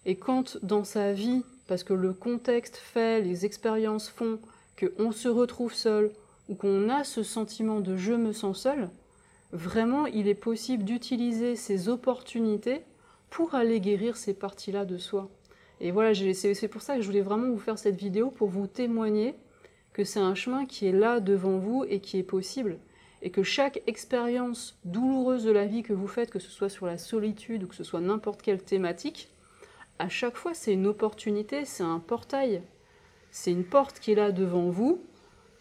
[0.07, 4.39] Et quand dans sa vie, parce que le contexte fait, les expériences font,
[4.81, 6.13] qu'on se retrouve seul,
[6.49, 8.91] ou qu'on a ce sentiment de je me sens seul,
[9.53, 12.83] vraiment il est possible d'utiliser ces opportunités
[13.31, 15.31] pour aller guérir ces parties-là de soi.
[15.81, 18.67] Et voilà, c'est pour ça que je voulais vraiment vous faire cette vidéo pour vous
[18.67, 19.35] témoigner
[19.93, 22.79] que c'est un chemin qui est là devant vous et qui est possible.
[23.23, 26.87] Et que chaque expérience douloureuse de la vie que vous faites, que ce soit sur
[26.87, 29.31] la solitude ou que ce soit n'importe quelle thématique,
[29.99, 32.63] à chaque fois c'est une opportunité, c'est un portail.
[33.31, 35.01] C'est une porte qui est là devant vous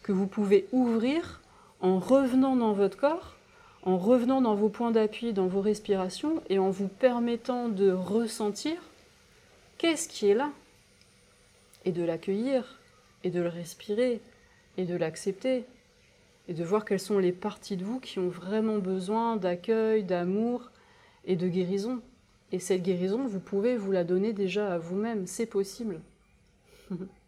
[0.02, 1.40] que vous pouvez ouvrir
[1.80, 3.36] en revenant dans votre corps,
[3.82, 8.76] en revenant dans vos points d'appui, dans vos respirations, et en vous permettant de ressentir
[9.78, 10.50] qu'est-ce qui est là,
[11.84, 12.78] et de l'accueillir,
[13.24, 14.20] et de le respirer,
[14.76, 15.64] et de l'accepter,
[16.48, 20.70] et de voir quelles sont les parties de vous qui ont vraiment besoin d'accueil, d'amour
[21.24, 22.00] et de guérison.
[22.52, 26.00] Et cette guérison, vous pouvez vous la donner déjà à vous-même, c'est possible.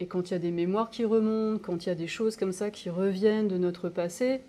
[0.00, 2.36] Et quand il y a des mémoires qui remontent, quand il y a des choses
[2.36, 4.40] comme ça qui reviennent de notre passé,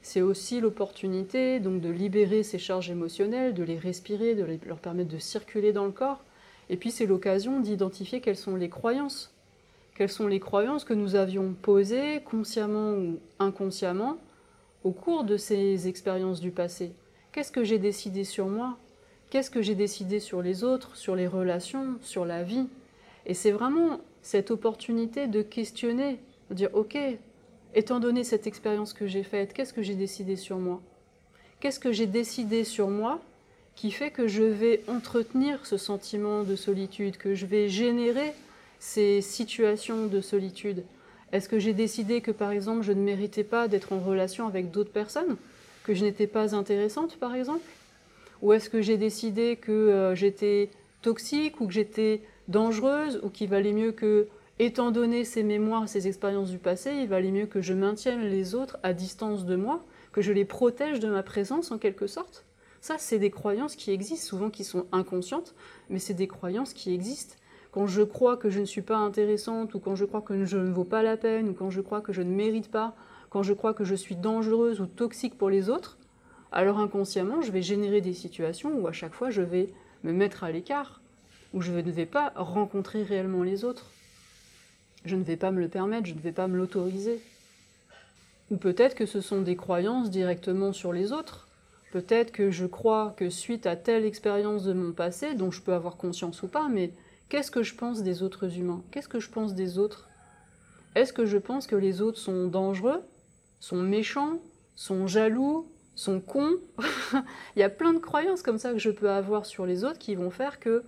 [0.00, 5.10] c'est aussi l'opportunité donc de libérer ces charges émotionnelles, de les respirer, de leur permettre
[5.10, 6.24] de circuler dans le corps.
[6.70, 9.32] Et puis c'est l'occasion d'identifier quelles sont les croyances.
[9.94, 14.16] Quelles sont les croyances que nous avions posées, consciemment ou inconsciemment,
[14.84, 16.92] au cours de ces expériences du passé.
[17.30, 18.78] Qu'est-ce que j'ai décidé sur moi?
[19.30, 22.66] Qu'est-ce que j'ai décidé sur les autres, sur les relations, sur la vie?
[23.26, 26.18] Et c'est vraiment cette opportunité de questionner,
[26.50, 26.96] de dire ok,
[27.74, 30.80] étant donné cette expérience que j'ai faite, qu'est-ce que j'ai décidé sur moi?
[31.60, 33.20] Qu'est-ce que j'ai décidé sur moi
[33.74, 38.32] qui fait que je vais entretenir ce sentiment de solitude, que je vais générer
[38.78, 40.84] ces situations de solitude?
[41.32, 44.70] Est-ce que j'ai décidé que par exemple je ne méritais pas d'être en relation avec
[44.70, 45.36] d'autres personnes
[45.84, 47.64] Que je n'étais pas intéressante par exemple?
[48.42, 50.68] Ou est-ce que j'ai décidé que euh, j'étais
[51.00, 52.20] toxique ou que j'étais
[52.52, 54.28] dangereuse ou qu'il valait mieux que,
[54.60, 58.54] étant donné ces mémoires, ces expériences du passé, il valait mieux que je maintienne les
[58.54, 59.80] autres à distance de moi,
[60.12, 62.44] que je les protège de ma présence en quelque sorte.
[62.80, 65.54] Ça, c'est des croyances qui existent, souvent qui sont inconscientes,
[65.88, 67.36] mais c'est des croyances qui existent.
[67.70, 70.58] Quand je crois que je ne suis pas intéressante, ou quand je crois que je
[70.58, 72.94] ne vaux pas la peine, ou quand je crois que je ne mérite pas,
[73.30, 75.96] quand je crois que je suis dangereuse ou toxique pour les autres,
[76.50, 79.68] alors inconsciemment, je vais générer des situations où à chaque fois je vais
[80.02, 81.01] me mettre à l'écart,
[81.52, 83.90] où je ne vais pas rencontrer réellement les autres.
[85.04, 87.20] Je ne vais pas me le permettre, je ne vais pas me l'autoriser.
[88.50, 91.48] Ou peut-être que ce sont des croyances directement sur les autres.
[91.92, 95.74] Peut-être que je crois que suite à telle expérience de mon passé, dont je peux
[95.74, 96.92] avoir conscience ou pas, mais
[97.32, 98.82] Qu'est-ce que je pense des autres humains?
[98.90, 100.06] Qu'est-ce que je pense des autres?
[100.94, 103.00] Est-ce que je pense que les autres sont dangereux,
[103.58, 104.38] sont méchants,
[104.76, 106.56] sont jaloux, sont cons?
[107.56, 109.98] Il y a plein de croyances comme ça que je peux avoir sur les autres
[109.98, 110.84] qui vont faire que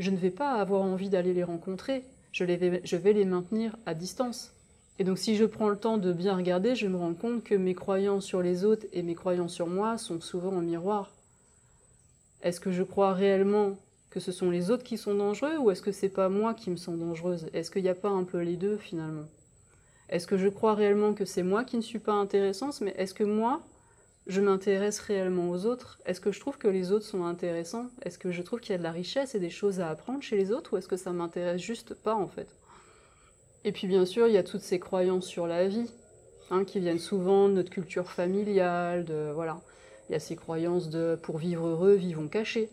[0.00, 2.04] je ne vais pas avoir envie d'aller les rencontrer.
[2.32, 4.52] Je, vais, vais les maintenir à distance.
[4.98, 7.54] Et donc si je prends le temps de bien regarder, je me rends compte que
[7.54, 11.10] mes croyances sur les autres et mes croyances sur moi sont souvent en miroir.
[12.42, 13.76] Est-ce que je crois réellement
[14.08, 16.70] que ce sont les autres qui sont dangereux ou est-ce que c'est pas moi qui
[16.70, 17.48] me sens dangereuse?
[17.52, 19.26] Est-ce qu'il n'y a pas un peu les deux finalement?
[20.08, 23.14] Est-ce que je crois réellement que c'est moi qui ne suis pas intéressante, mais est-ce
[23.14, 23.60] que moi,
[24.30, 27.86] je m'intéresse réellement aux autres Est-ce que je trouve que les autres sont intéressants?
[28.02, 30.22] Est-ce que je trouve qu'il y a de la richesse et des choses à apprendre
[30.22, 32.48] chez les autres ou est-ce que ça m'intéresse juste pas en fait?
[33.64, 35.90] Et puis bien sûr, il y a toutes ces croyances sur la vie
[36.50, 39.60] hein, qui viennent souvent de notre culture familiale, de voilà.
[40.08, 42.70] Il y a ces croyances de pour vivre heureux, vivons cachés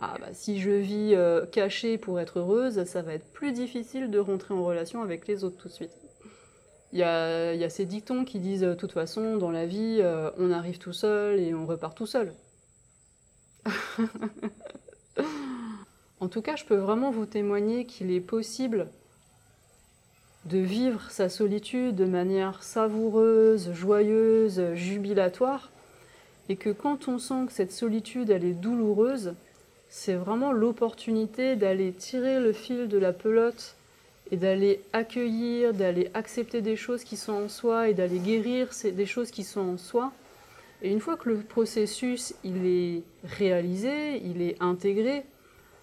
[0.00, 4.10] ah bah si je vis euh, cachée pour être heureuse, ça va être plus difficile
[4.10, 6.03] de rentrer en relation avec les autres tout de suite.
[6.94, 10.52] Il y a, ces dictons qui disent, de toute façon, dans la vie, euh, on
[10.52, 12.32] arrive tout seul et on repart tout seul.
[16.20, 18.86] en tout cas, je peux vraiment vous témoigner qu'il est possible
[20.44, 25.72] de vivre sa solitude de manière savoureuse, joyeuse, jubilatoire,
[26.48, 29.34] et que quand on sent que cette solitude, elle est douloureuse,
[29.88, 33.73] c'est vraiment l'opportunité d'aller tirer le fil de la pelote
[34.30, 39.06] et d'aller accueillir, d'aller accepter des choses qui sont en soi et d'aller guérir des
[39.06, 40.12] choses qui sont en soi.
[40.82, 45.24] Et une fois que le processus il est réalisé, il est intégré,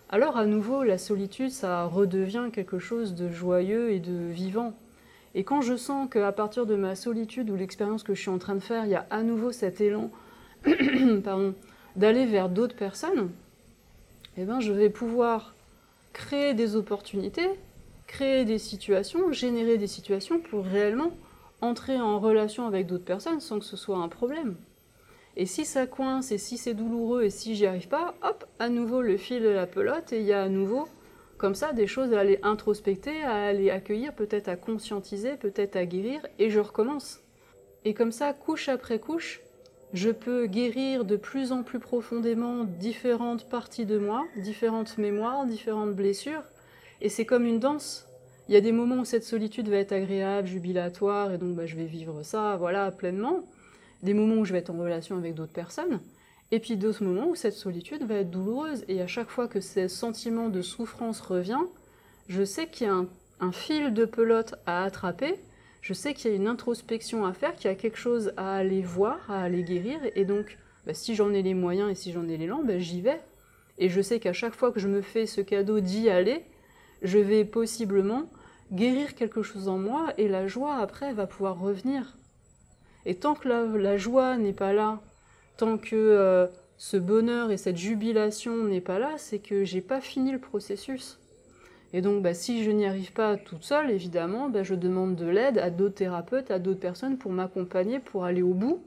[0.09, 4.73] alors à nouveau la solitude ça redevient quelque chose de joyeux et de vivant.
[5.33, 8.37] Et quand je sens qu'à partir de ma solitude ou l'expérience que je suis en
[8.37, 10.11] train de faire, il y a à nouveau cet élan
[11.95, 13.31] d'aller vers d'autres personnes,
[14.37, 15.55] eh ben, je vais pouvoir
[16.13, 17.49] créer des opportunités,
[18.11, 21.13] créer des situations, générer des situations pour réellement
[21.61, 24.57] entrer en relation avec d'autres personnes sans que ce soit un problème.
[25.37, 28.67] Et si ça coince, et si c'est douloureux, et si j'y arrive pas, hop, à
[28.67, 30.89] nouveau le fil de la pelote, et il y a à nouveau,
[31.37, 35.85] comme ça, des choses à aller introspecter, à aller accueillir, peut-être à conscientiser, peut-être à
[35.85, 37.21] guérir, et je recommence.
[37.85, 39.39] Et comme ça, couche après couche,
[39.93, 45.95] je peux guérir de plus en plus profondément différentes parties de moi, différentes mémoires, différentes
[45.95, 46.43] blessures,
[47.01, 48.07] et c'est comme une danse.
[48.47, 51.65] Il y a des moments où cette solitude va être agréable, jubilatoire, et donc bah,
[51.65, 53.39] je vais vivre ça, voilà, pleinement.
[54.03, 55.99] Des moments où je vais être en relation avec d'autres personnes,
[56.51, 58.83] et puis d'autres moments où cette solitude va être douloureuse.
[58.87, 61.61] Et à chaque fois que ce sentiment de souffrance revient,
[62.27, 63.05] je sais qu'il y a
[63.39, 65.35] un fil de pelote à attraper,
[65.81, 68.55] je sais qu'il y a une introspection à faire, qu'il y a quelque chose à
[68.55, 72.11] aller voir, à aller guérir, et donc bah, si j'en ai les moyens et si
[72.11, 73.19] j'en ai l'élan, bah, j'y vais.
[73.77, 76.43] Et je sais qu'à chaque fois que je me fais ce cadeau d'y aller,
[77.01, 78.29] je vais possiblement
[78.71, 82.17] guérir quelque chose en moi et la joie après va pouvoir revenir.
[83.05, 84.99] Et tant que la, joie n'est pas là,
[85.57, 90.01] tant que euh, ce bonheur et cette jubilation n'est pas là, c'est que j'ai pas
[90.01, 91.19] fini le processus.
[91.93, 95.25] Et donc, bah, si je n'y arrive pas toute seule, évidemment, bah, je demande de
[95.25, 98.81] l'aide à d'autres thérapeutes, à d'autres personnes pour m'accompagner, pour aller au bout,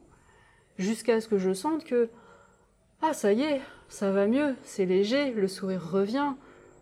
[0.79, 2.09] jusqu'à ce que je sente que,
[3.03, 6.33] ah, ça y est, ça va mieux, c'est léger, le sourire revient,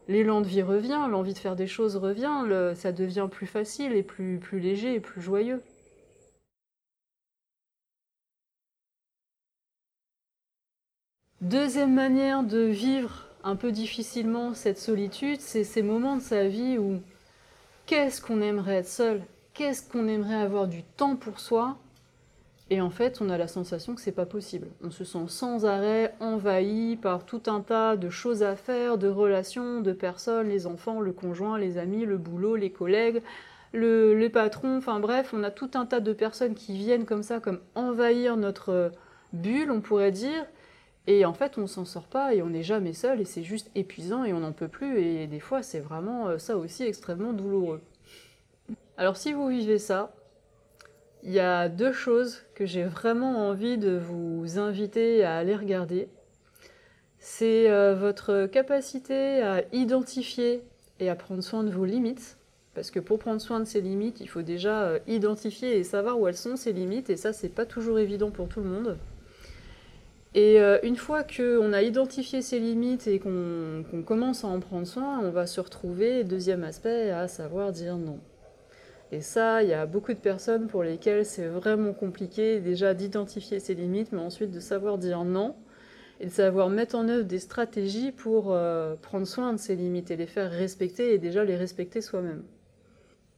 [0.08, 4.02] l'élan de vie revient, l'envie de faire des choses revient, ça devient plus facile et
[4.02, 5.62] plus, plus léger et plus joyeux.
[11.40, 16.78] Deuxième manière de vivre un peu difficilement cette solitude, c'est ces moments de sa vie
[16.78, 17.00] où
[17.86, 21.76] qu'est-ce qu'on aimerait être seul, qu'est-ce qu'on aimerait avoir du temps pour soi,
[22.72, 24.68] et en fait on a la sensation que c'est pas possible.
[24.82, 29.08] On se sent sans arrêt envahi par tout un tas de choses à faire, de
[29.08, 33.22] relations, de personnes, les enfants, le conjoint, les amis, le boulot, les collègues,
[33.74, 37.40] les patrons, enfin bref, on a tout un tas de personnes qui viennent comme ça,
[37.40, 38.90] comme envahir notre
[39.34, 40.46] bulle, on pourrait dire,
[41.06, 43.70] et en fait, on s'en sort pas et on n'est jamais seul et c'est juste
[43.74, 47.34] épuisant et on n'en peut plus et des fois, c'est vraiment euh, ça aussi extrêmement
[47.34, 47.82] douloureux.
[48.96, 50.14] Alors si vous vivez ça,
[51.22, 56.08] il y a deux choses que j'ai vraiment envie de vous inviter à aller regarder.
[57.18, 60.62] C'est euh, votre capacité à identifier
[60.98, 62.38] et à prendre soin de vos limites.
[62.74, 66.18] Parce que pour prendre soin de ses limites, il faut déjà euh, identifier et savoir
[66.18, 68.98] où elles sont ces limites, et ça, c'est pas toujours évident pour tout le monde.
[70.34, 74.86] Et euh, une fois qu'on a identifié ses limites et qu'on commence à en prendre
[74.86, 78.18] soin, on va se retrouver, deuxième aspect, à savoir dire non.
[79.12, 83.60] Et ça, il y a beaucoup de personnes pour lesquelles c'est vraiment compliqué déjà d'identifier
[83.60, 85.54] ses limites, mais ensuite de savoir dire non
[86.18, 90.10] et de savoir mettre en œuvre des stratégies pour euh, prendre soin de ses limites
[90.10, 92.42] et les faire respecter et déjà les respecter soi-même.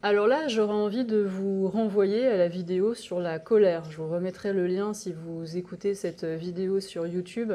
[0.01, 3.91] Alors là, j'aurais envie de vous renvoyer à la vidéo sur la colère.
[3.91, 7.55] Je vous remettrai le lien si vous écoutez cette vidéo sur YouTube,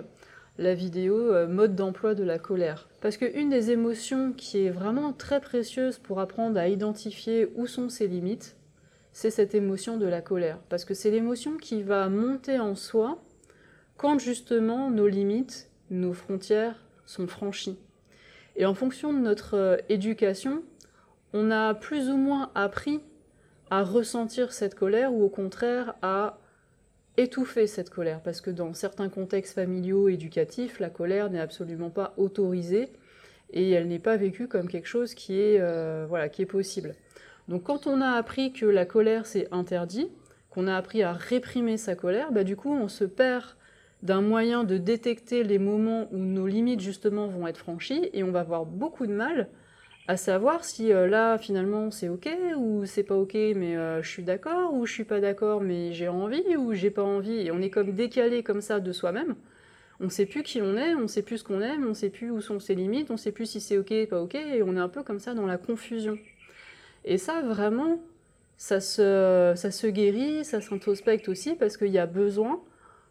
[0.59, 2.89] la vidéo euh, mode d'emploi de la colère.
[2.99, 7.87] Parce qu'une des émotions qui est vraiment très précieuse pour apprendre à identifier où sont
[7.87, 8.57] ses limites,
[9.13, 10.59] c'est cette émotion de la colère.
[10.67, 13.23] Parce que c'est l'émotion qui va monter en soi
[13.95, 17.79] quand justement nos limites, nos frontières sont franchies.
[18.57, 20.61] Et en fonction de notre euh, éducation,
[21.31, 22.99] on a plus ou moins appris
[23.69, 26.37] à ressentir cette colère ou au contraire à
[27.17, 28.21] étouffer cette colère.
[28.21, 32.89] Parce que dans certains contextes familiaux, éducatifs, la colère n'est absolument pas autorisée
[33.51, 36.95] et elle n'est pas vécue comme quelque chose qui est, euh, voilà, qui est possible.
[37.47, 40.09] Donc quand on a appris que la colère c'est interdit,
[40.51, 43.55] qu'on a appris à réprimer sa colère, bah, du coup on se perd
[44.03, 48.31] d'un moyen de détecter les moments où nos limites justement vont être franchies et on
[48.31, 49.49] va avoir beaucoup de mal
[50.09, 54.09] à savoir si euh, là finalement c'est ok ou c'est pas ok mais euh, je
[54.09, 57.51] suis d'accord ou je suis pas d'accord mais j'ai envie ou j'ai pas envie et
[57.51, 59.35] on est comme décalé comme ça de soi-même.
[59.99, 62.31] On sait plus qui on est, on sait plus ce qu'on aime, on sait plus
[62.31, 64.79] où sont ses limites, on sait plus si c'est ok pas ok et on est
[64.79, 66.17] un peu comme ça dans la confusion.
[67.05, 68.01] Et ça vraiment
[68.57, 72.59] ça se, ça se guérit, ça s'introspecte aussi parce qu'il y a besoin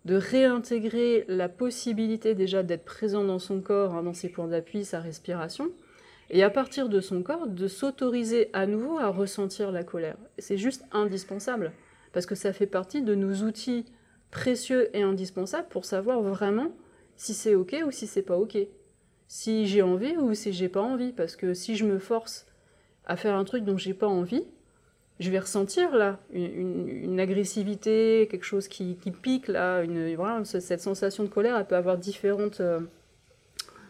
[0.04, 4.84] de réintégrer la possibilité déjà d'être présent dans son corps, hein, dans ses points d'appui,
[4.84, 5.70] sa respiration,
[6.30, 10.16] et à partir de son corps, de s'autoriser à nouveau à ressentir la colère.
[10.38, 11.72] C'est juste indispensable,
[12.12, 13.86] parce que ça fait partie de nos outils
[14.30, 16.72] précieux et indispensables pour savoir vraiment
[17.16, 18.58] si c'est ok ou si c'est pas ok.
[19.26, 22.46] Si j'ai envie ou si j'ai pas envie, parce que si je me force
[23.06, 24.44] à faire un truc dont j'ai pas envie,
[25.20, 31.24] je vais ressentir là une, agressivité, quelque chose qui, pique là, une, voilà, cette sensation
[31.24, 32.80] de colère, elle peut avoir différentes euh,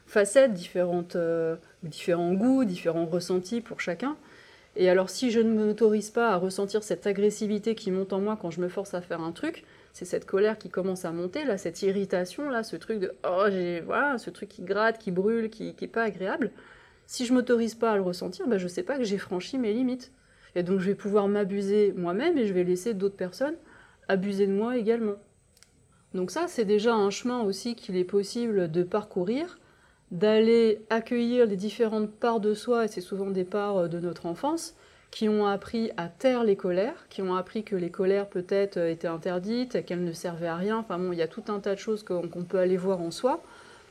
[0.06, 4.16] facettes, différentes euh, différents goûts, différents ressentis pour chacun.
[4.76, 8.38] Et alors si je ne m'autorise pas à ressentir cette agressivité qui monte en moi
[8.40, 11.44] quand je me force à faire un truc, c'est cette colère qui commence à monter,
[11.44, 15.10] là, cette irritation, là, ce truc de oh j'ai voilà, ce truc qui gratte, qui
[15.10, 16.52] brûle, qui, qui est pas agréable.
[17.06, 19.72] Si je m'autorise pas à le ressentir, ben, je sais pas que j'ai franchi mes
[19.72, 20.12] limites.
[20.54, 23.56] Et donc je vais pouvoir m'abuser moi-même et je vais laisser d'autres personnes
[24.08, 25.16] abuser de moi également.
[26.14, 29.58] Donc ça, c'est déjà un chemin aussi qu'il est possible de parcourir
[30.10, 34.26] d'aller accueillir les différentes parts de soi, et c'est souvent des parts euh, de notre
[34.26, 34.74] enfance,
[35.10, 38.90] qui ont appris à taire les colères, qui ont appris que les colères peut-être euh,
[38.90, 40.78] étaient interdites, qu'elles ne servaient à rien.
[40.78, 43.10] Enfin bon, il y a tout un tas de choses qu'on peut aller voir en
[43.10, 43.42] soi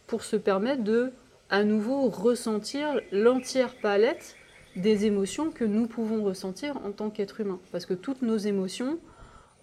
[0.06, 1.12] pour se permettre de,
[1.50, 4.36] à nouveau, ressentir l'entière palette
[4.76, 7.60] des émotions que nous pouvons ressentir en tant qu'être humain.
[7.72, 9.00] Parce que toutes nos émotions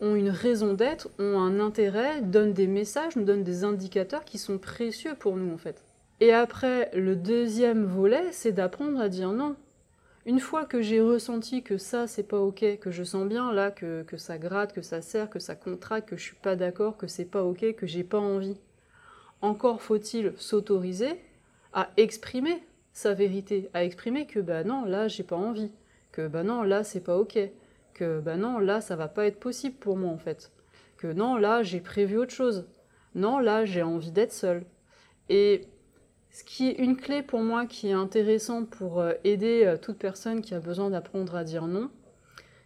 [0.01, 4.39] ont une raison d'être, ont un intérêt, donnent des messages, nous donnent des indicateurs qui
[4.39, 5.83] sont précieux pour nous en fait.
[6.21, 9.57] Et après, le deuxième volet, c'est d'apprendre à dire non.
[10.27, 13.71] Une fois que j'ai ressenti que ça, c'est pas ok, que je sens bien là
[13.71, 16.97] que, que ça gratte, que ça serre, que ça contracte, que je suis pas d'accord,
[16.97, 18.57] que c'est pas ok, que j'ai pas envie.
[19.43, 21.21] Encore faut-il s'autoriser
[21.75, 22.63] à exprimer
[22.95, 25.71] sa vérité, à exprimer que bah non, là j'ai pas envie,
[26.13, 27.39] que bah non, là c'est pas ok,
[27.93, 30.51] que bah non, là ça va pas être possible pour moi en fait,
[30.97, 32.65] que non, là j'ai prévu autre chose,
[33.15, 34.65] non, là j'ai envie d'être seule.
[35.29, 35.67] Et
[36.35, 39.99] ce qui est une clé pour moi qui est intéressante pour euh, aider euh, toute
[39.99, 41.91] personne qui a besoin d'apprendre à dire non,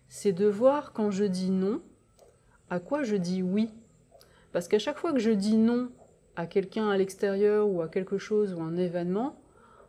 [0.08, 1.82] c'est de voir quand je dis non,
[2.70, 3.68] à quoi je dis oui.
[4.52, 5.90] Parce qu'à chaque fois que je dis non
[6.34, 9.38] à quelqu'un à l'extérieur ou à quelque chose ou un événement,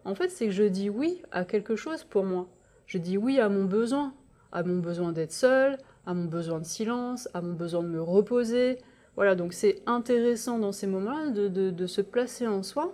[0.03, 2.49] en fait c'est que je dis oui à quelque chose pour moi.
[2.85, 4.13] Je dis oui à mon besoin,
[4.51, 8.01] à mon besoin d'être seul, à mon besoin de silence, à mon besoin de me
[8.01, 8.79] reposer.
[9.15, 12.93] Voilà, donc c'est intéressant dans ces moments-là de se placer en soi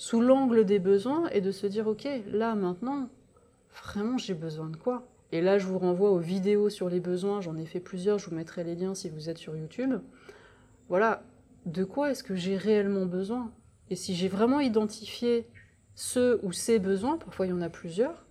[0.00, 3.10] sous l'angle des besoins et de se dire ok là maintenant
[3.84, 5.06] vraiment j'ai besoin de quoi?
[5.30, 8.30] Et là, je vous renvoie aux vidéos sur les besoins, j'en ai fait plusieurs, je
[8.30, 10.00] vous mettrai les liens si vous êtes sur YouTube.
[10.88, 11.22] Voilà,
[11.66, 13.52] de quoi est-ce que j'ai réellement besoin?
[13.90, 15.46] Et si j'ai vraiment identifié
[15.94, 18.24] ce ou ces besoins, parfois il y en a plusieurs,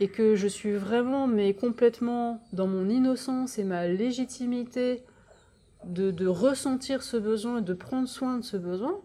[0.00, 5.04] et que je suis vraiment, mais complètement dans mon innocence et ma légitimité
[5.84, 9.00] de, de ressentir ce besoin et de prendre soin de ce besoin,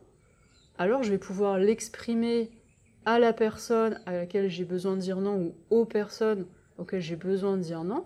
[0.80, 2.49] alors je vais pouvoir l'exprimer
[3.05, 7.17] à la personne à laquelle j'ai besoin de dire non ou aux personnes auxquelles j'ai
[7.17, 8.05] besoin de dire non,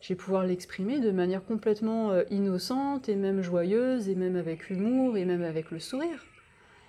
[0.00, 4.68] je vais pouvoir l'exprimer de manière complètement euh, innocente et même joyeuse et même avec
[4.68, 6.26] humour et même avec le sourire.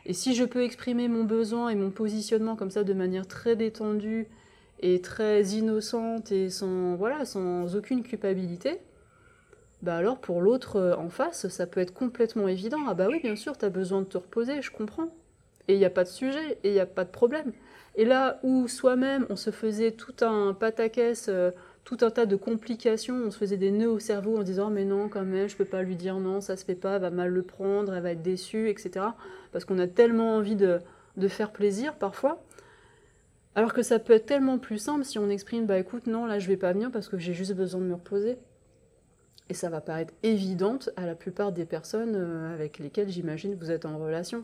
[0.05, 3.55] Et si je peux exprimer mon besoin et mon positionnement comme ça de manière très
[3.55, 4.27] détendue
[4.81, 8.81] et très innocente et sans, voilà, sans aucune culpabilité,
[9.85, 12.79] bah alors pour l'autre euh, en face, ça peut être complètement évident.
[12.87, 15.09] Ah bah oui, bien sûr, tu as besoin de te reposer, je comprends.
[15.67, 17.53] Et il n'y a pas de sujet, et il n'y a pas de problème.
[17.95, 21.51] Et là où soi-même, on se faisait tout un pataquès, euh,
[21.83, 24.85] tout un tas de complications, on se faisait des nœuds au cerveau en disant mais
[24.85, 27.11] non quand même, je peux pas lui dire non, ça se fait pas, elle va
[27.11, 29.05] mal le prendre, elle va être déçue, etc.
[29.51, 30.79] Parce qu'on a tellement envie de,
[31.17, 32.43] de faire plaisir parfois.
[33.53, 36.39] Alors que ça peut être tellement plus simple si on exprime bah écoute non là
[36.39, 38.37] je vais pas venir parce que j'ai juste besoin de me reposer.
[39.49, 43.71] Et ça va paraître évidente à la plupart des personnes euh, avec lesquelles j'imagine vous
[43.71, 44.43] êtes en relation.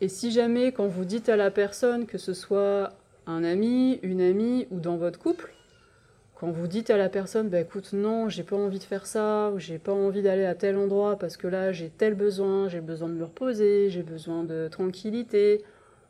[0.00, 2.92] Et si jamais, quand vous dites à la personne, que ce soit
[3.26, 5.52] un ami, une amie ou dans votre couple,
[6.38, 9.50] quand vous dites à la personne, bah écoute, non, j'ai pas envie de faire ça,
[9.50, 12.80] ou j'ai pas envie d'aller à tel endroit parce que là j'ai tel besoin, j'ai
[12.80, 15.64] besoin de me reposer, j'ai besoin de tranquillité.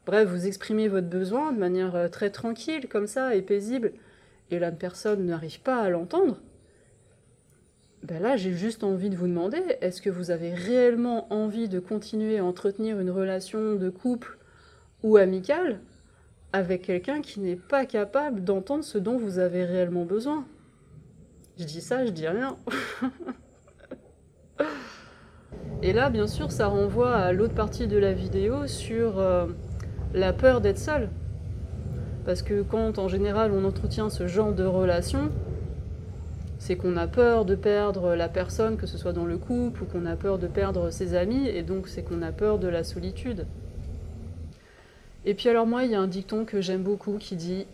[0.04, 3.92] Bref, vous exprimez votre besoin de manière euh, très tranquille, comme ça, et paisible,
[4.50, 6.38] et la personne n'arrive pas à l'entendre.
[8.08, 11.78] Ben là, j'ai juste envie de vous demander, est-ce que vous avez réellement envie de
[11.78, 14.38] continuer à entretenir une relation de couple
[15.02, 15.80] ou amicale
[16.54, 20.46] avec quelqu'un qui n'est pas capable d'entendre ce dont vous avez réellement besoin?
[21.58, 22.56] Je dis ça, je dis rien.
[25.82, 29.48] Et là, bien sûr, ça renvoie à l'autre partie de la vidéo sur euh,
[30.14, 31.10] la peur d'être seul.
[32.24, 35.30] Parce que quand, en général, on entretient ce genre de relation,
[36.58, 39.86] c'est qu'on a peur de perdre la personne, que ce soit dans le couple, ou
[39.86, 42.84] qu'on a peur de perdre ses amis, et donc c'est qu'on a peur de la
[42.84, 43.46] solitude.
[45.24, 47.60] Et puis alors moi, il y a un dicton que j'aime beaucoup qui dit⁇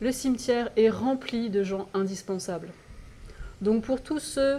[0.00, 2.68] Le cimetière est rempli de gens indispensables⁇
[3.64, 4.58] Donc pour tous ceux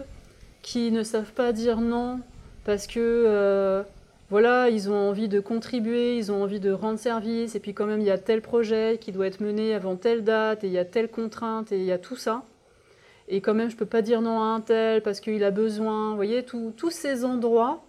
[0.61, 2.19] qui ne savent pas dire non,
[2.63, 3.83] parce que euh,
[4.31, 7.85] voilà, ils ont envie de contribuer, ils ont envie de rendre service, et puis quand
[7.85, 10.73] même il y a tel projet qui doit être mené avant telle date, et il
[10.73, 12.43] y a telle contrainte, et il y a tout ça,
[13.27, 16.09] et quand même je peux pas dire non à un tel parce qu'il a besoin,
[16.09, 17.83] vous voyez, tous ces endroits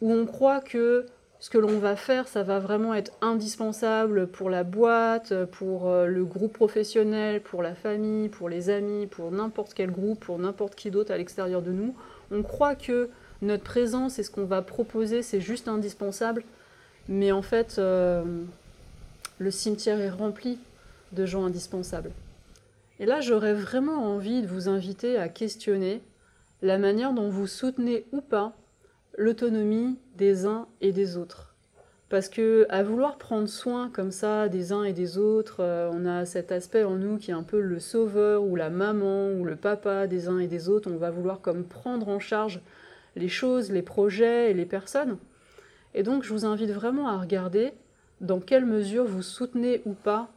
[0.00, 1.06] où on croit que
[1.40, 6.06] ce que l'on va faire, ça va vraiment être indispensable pour la boîte, pour euh,
[6.06, 10.74] le groupe professionnel, pour la famille, pour les amis, pour n'importe quel groupe, pour n'importe
[10.74, 11.94] qui d'autre à l'extérieur de nous.
[12.30, 13.08] On croit que
[13.40, 16.44] notre présence et ce qu'on va proposer, c'est juste indispensable,
[17.08, 18.22] mais en fait, euh,
[19.38, 20.58] le cimetière est rempli
[21.12, 22.10] de gens indispensables.
[23.00, 26.02] Et là, j'aurais vraiment envie de vous inviter à questionner
[26.60, 28.52] la manière dont vous soutenez ou pas
[29.16, 31.54] l'autonomie des uns et des autres.
[32.10, 36.04] Parce que à vouloir prendre soin comme ça des uns et des autres, euh, on
[36.04, 39.44] a cet aspect en nous qui est un peu le sauveur ou la maman ou
[39.44, 40.90] le papa des uns et des autres.
[40.90, 42.60] On va vouloir comme prendre en charge
[43.16, 45.16] les choses, les projets et les personnes.
[45.94, 47.72] Et donc je vous invite vraiment à regarder
[48.20, 50.28] dans quelle mesure vous soutenez ou pas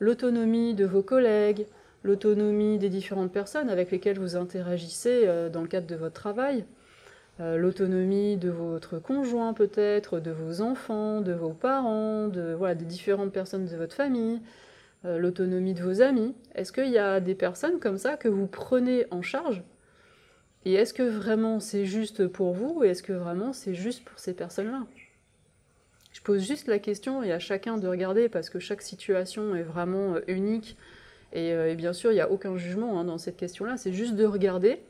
[0.00, 1.66] l'autonomie de vos collègues,
[2.02, 6.64] l'autonomie des différentes personnes avec lesquelles vous interagissez euh, dans le cadre de votre travail,
[7.40, 13.32] euh, l'autonomie de votre conjoint peut-être, de vos enfants, de vos parents, de des différentes
[13.32, 14.40] personnes de votre famille,
[15.04, 16.34] euh, l'autonomie de vos amis.
[16.54, 19.62] Est-ce qu'il y a des personnes comme ça que vous prenez en charge?
[20.66, 24.18] Et est-ce que vraiment c'est juste pour vous ou est-ce que vraiment c'est juste pour
[24.18, 24.86] ces personnes-là?
[26.12, 29.62] Je pose juste la question et à chacun de regarder parce que chaque situation est
[29.62, 30.76] vraiment unique
[31.34, 34.14] euh, et, bien sûr, il n'y a aucun jugement hein, dans cette question-là, c'est juste
[34.14, 34.80] de regarder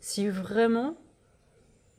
[0.00, 0.96] si vraiment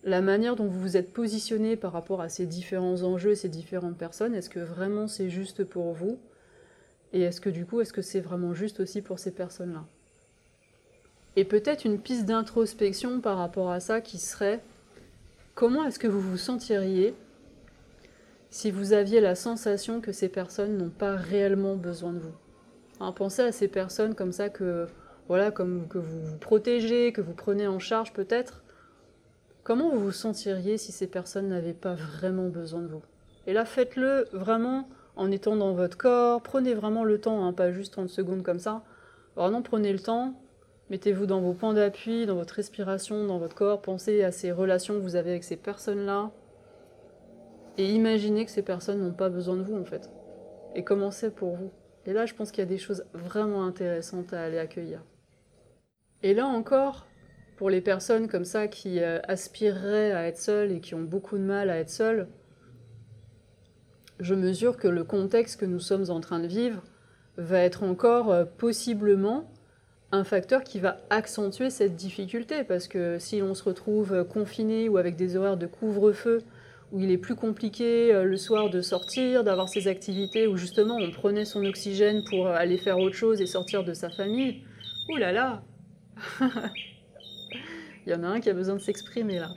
[0.04, 3.98] la manière dont vous vous êtes positionné par rapport à ces différents enjeux, ces différentes
[3.98, 6.20] personnes, est-ce que vraiment c'est juste pour vous?
[7.14, 9.86] Et est-ce que du coup, est-ce que c'est vraiment juste aussi pour ces personnes-là?
[11.36, 14.62] Et peut-être une piste d'introspection par rapport à ça qui serait
[15.56, 17.16] comment est-ce que vous vous sentiriez
[18.50, 22.43] si vous aviez la sensation que ces personnes n'ont pas réellement besoin de vous?
[23.12, 24.88] Pensez à ces personnes comme ça que,
[25.28, 28.64] voilà, comme, que vous vous protégez, que vous prenez en charge peut-être.
[29.64, 33.02] Comment vous vous sentiriez si ces personnes n'avaient pas vraiment besoin de vous?
[33.48, 36.42] Et là, faites-le vraiment en étant dans votre corps.
[36.42, 38.84] Prenez vraiment le temps, hein, pas juste 30 secondes comme ça,
[39.38, 40.34] non, prenez le temps,
[40.90, 44.94] mettez-vous dans vos points d'appui, dans votre respiration, dans votre corps, pensez à ces relations
[44.96, 46.32] que vous avez avec ces personnes-là,
[47.78, 50.10] et imaginez que ces personnes n'ont pas besoin de vous en fait.
[50.76, 51.72] Et commencez pour vous?
[52.06, 55.02] Et là, je pense qu'il y a des choses vraiment intéressantes à aller accueillir.
[56.22, 57.06] Et là encore,
[57.58, 61.38] pour les personnes comme ça qui euh, aspireraient à être seules et qui ont beaucoup
[61.38, 62.28] de mal à être seules,
[64.20, 66.82] je mesure que le contexte que nous sommes en train de vivre
[67.38, 69.50] va être encore euh, possiblement
[70.12, 74.88] un facteur qui va accentuer cette difficulté, parce que si on se retrouve euh, confiné
[74.88, 76.42] ou avec des horaires de couvre-feu,
[76.94, 81.12] où il est plus compliqué le soir de sortir, d'avoir ses activités, où justement on
[81.12, 84.64] prenait son oxygène pour aller faire autre chose et sortir de sa famille,
[85.10, 85.64] ouh là là
[88.06, 89.50] Il y en a un qui a besoin de s'exprimer là.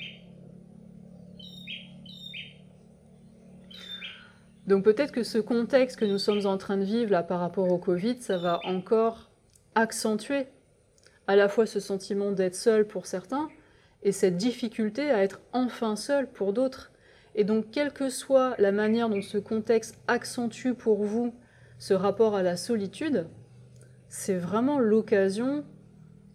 [4.66, 7.70] Donc peut-être que ce contexte que nous sommes en train de vivre là par rapport
[7.70, 9.30] au Covid, ça va encore
[9.74, 10.46] accentuer
[11.28, 13.48] à la fois ce sentiment d'être seul pour certains
[14.02, 16.90] et cette difficulté à être enfin seul pour d'autres.
[17.36, 21.34] Et donc quelle que soit la manière dont ce contexte accentue pour vous
[21.78, 23.26] ce rapport à la solitude,
[24.08, 25.64] c'est vraiment l'occasion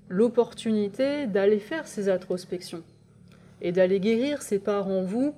[0.08, 2.84] l'opportunité d'aller faire ces introspections
[3.62, 5.34] et d'aller guérir ces parts en vous,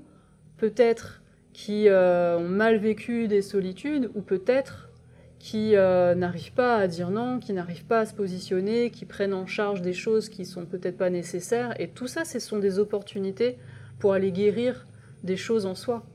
[0.57, 1.21] peut-être
[1.53, 4.89] qui euh, ont mal vécu des solitudes ou peut-être
[5.37, 9.33] qui euh, n'arrivent pas à dire non, qui n'arrivent pas à se positionner, qui prennent
[9.33, 11.79] en charge des choses qui sont peut-être pas nécessaires.
[11.79, 13.57] Et tout ça, ce sont des opportunités
[13.99, 14.87] pour aller guérir
[15.23, 16.05] des choses en soi.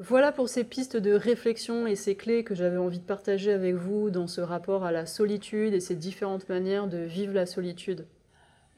[0.00, 3.74] Voilà pour ces pistes de réflexion et ces clés que j'avais envie de partager avec
[3.74, 8.06] vous dans ce rapport à la solitude et ces différentes manières de vivre la solitude.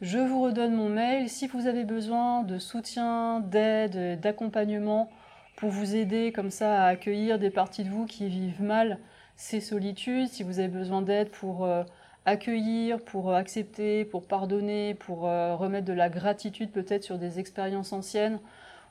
[0.02, 5.10] Je vous redonne mon mail si vous avez besoin de soutien, d'aide, d'accompagnement
[5.56, 8.98] pour vous aider comme ça à accueillir des parties de vous qui vivent mal
[9.36, 11.82] ces solitudes, si vous avez besoin d'aide pour euh,
[12.24, 17.38] accueillir, pour euh, accepter, pour pardonner, pour euh, remettre de la gratitude peut-être sur des
[17.38, 18.38] expériences anciennes,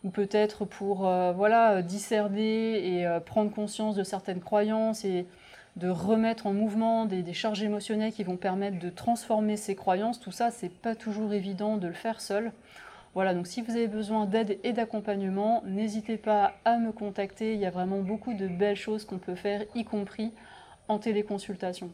[0.03, 5.25] ou peut-être pour euh, voilà, discerner et euh, prendre conscience de certaines croyances et
[5.75, 10.19] de remettre en mouvement des, charges émotionnelles qui vont permettre de transformer ces croyances.
[10.19, 12.51] Tout ça, c'est pas toujours évident de le faire seul.
[13.13, 17.53] Voilà, donc si vous avez besoin d'aide et d'accompagnement, n'hésitez pas à me contacter.
[17.53, 20.31] Il y a vraiment beaucoup de belles choses qu'on peut faire, y compris
[20.87, 21.91] en téléconsultation.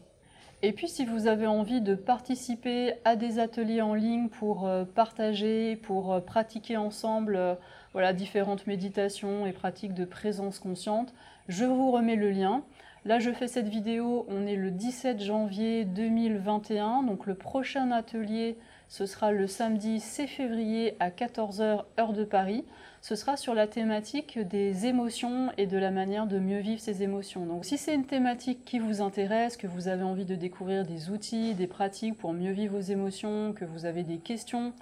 [0.62, 4.84] Et puis si vous avez envie de participer à des ateliers en ligne pour euh,
[4.84, 7.58] partager, pour pratiquer ensemble
[7.92, 11.12] voilà, différentes méditations et pratiques de présence consciente.
[11.48, 12.62] Je vous remets le lien.
[13.04, 18.56] Là, je fais cette vidéo, on est le 17 janvier 2021, donc le prochain atelier,
[18.88, 22.64] ce sera le samedi 6 février à 14h heure de Paris.
[23.02, 27.02] Ce sera sur la thématique des émotions et de la manière de mieux vivre ces
[27.02, 27.46] émotions.
[27.46, 31.10] Donc si c'est une thématique qui vous intéresse, que vous avez envie de découvrir des
[31.10, 34.72] outils, des pratiques pour mieux vivre vos émotions, que vous avez des questions,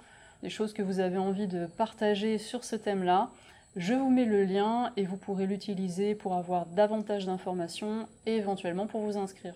[0.43, 3.31] des choses que vous avez envie de partager sur ce thème-là,
[3.75, 8.85] je vous mets le lien et vous pourrez l'utiliser pour avoir davantage d'informations et éventuellement
[8.85, 9.55] pour vous inscrire.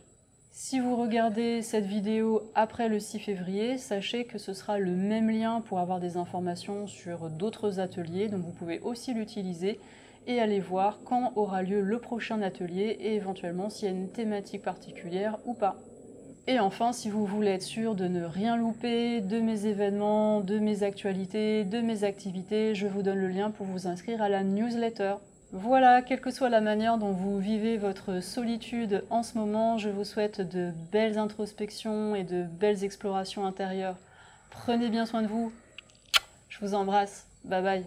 [0.57, 5.29] Si vous regardez cette vidéo après le 6 février, sachez que ce sera le même
[5.29, 9.81] lien pour avoir des informations sur d'autres ateliers, donc vous pouvez aussi l'utiliser
[10.27, 14.07] et aller voir quand aura lieu le prochain atelier et éventuellement s'il y a une
[14.07, 15.75] thématique particulière ou pas.
[16.47, 20.57] Et enfin, si vous voulez être sûr de ne rien louper de mes événements, de
[20.57, 24.45] mes actualités, de mes activités, je vous donne le lien pour vous inscrire à la
[24.45, 25.15] newsletter.
[25.57, 29.87] Voilà, quelle que soit la manière dont vous vivez votre solitude en ce moment, je
[29.87, 33.95] vous souhaite de belles introspections et de belles explorations intérieures.
[34.49, 35.53] Prenez bien soin de vous.
[36.49, 37.25] Je vous embrasse.
[37.45, 37.85] Bye bye.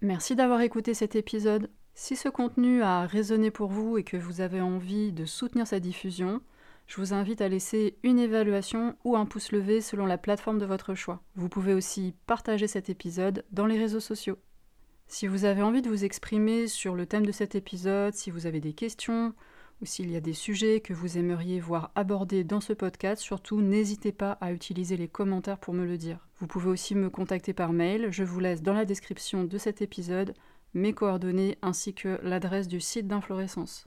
[0.00, 1.70] Merci d'avoir écouté cet épisode.
[1.94, 5.78] Si ce contenu a résonné pour vous et que vous avez envie de soutenir sa
[5.78, 6.40] diffusion,
[6.86, 10.66] je vous invite à laisser une évaluation ou un pouce levé selon la plateforme de
[10.66, 11.22] votre choix.
[11.34, 14.38] Vous pouvez aussi partager cet épisode dans les réseaux sociaux.
[15.06, 18.46] Si vous avez envie de vous exprimer sur le thème de cet épisode, si vous
[18.46, 19.34] avez des questions
[19.80, 23.60] ou s'il y a des sujets que vous aimeriez voir abordés dans ce podcast, surtout
[23.60, 26.26] n'hésitez pas à utiliser les commentaires pour me le dire.
[26.38, 29.82] Vous pouvez aussi me contacter par mail, je vous laisse dans la description de cet
[29.82, 30.34] épisode
[30.74, 33.86] mes coordonnées ainsi que l'adresse du site d'inflorescence.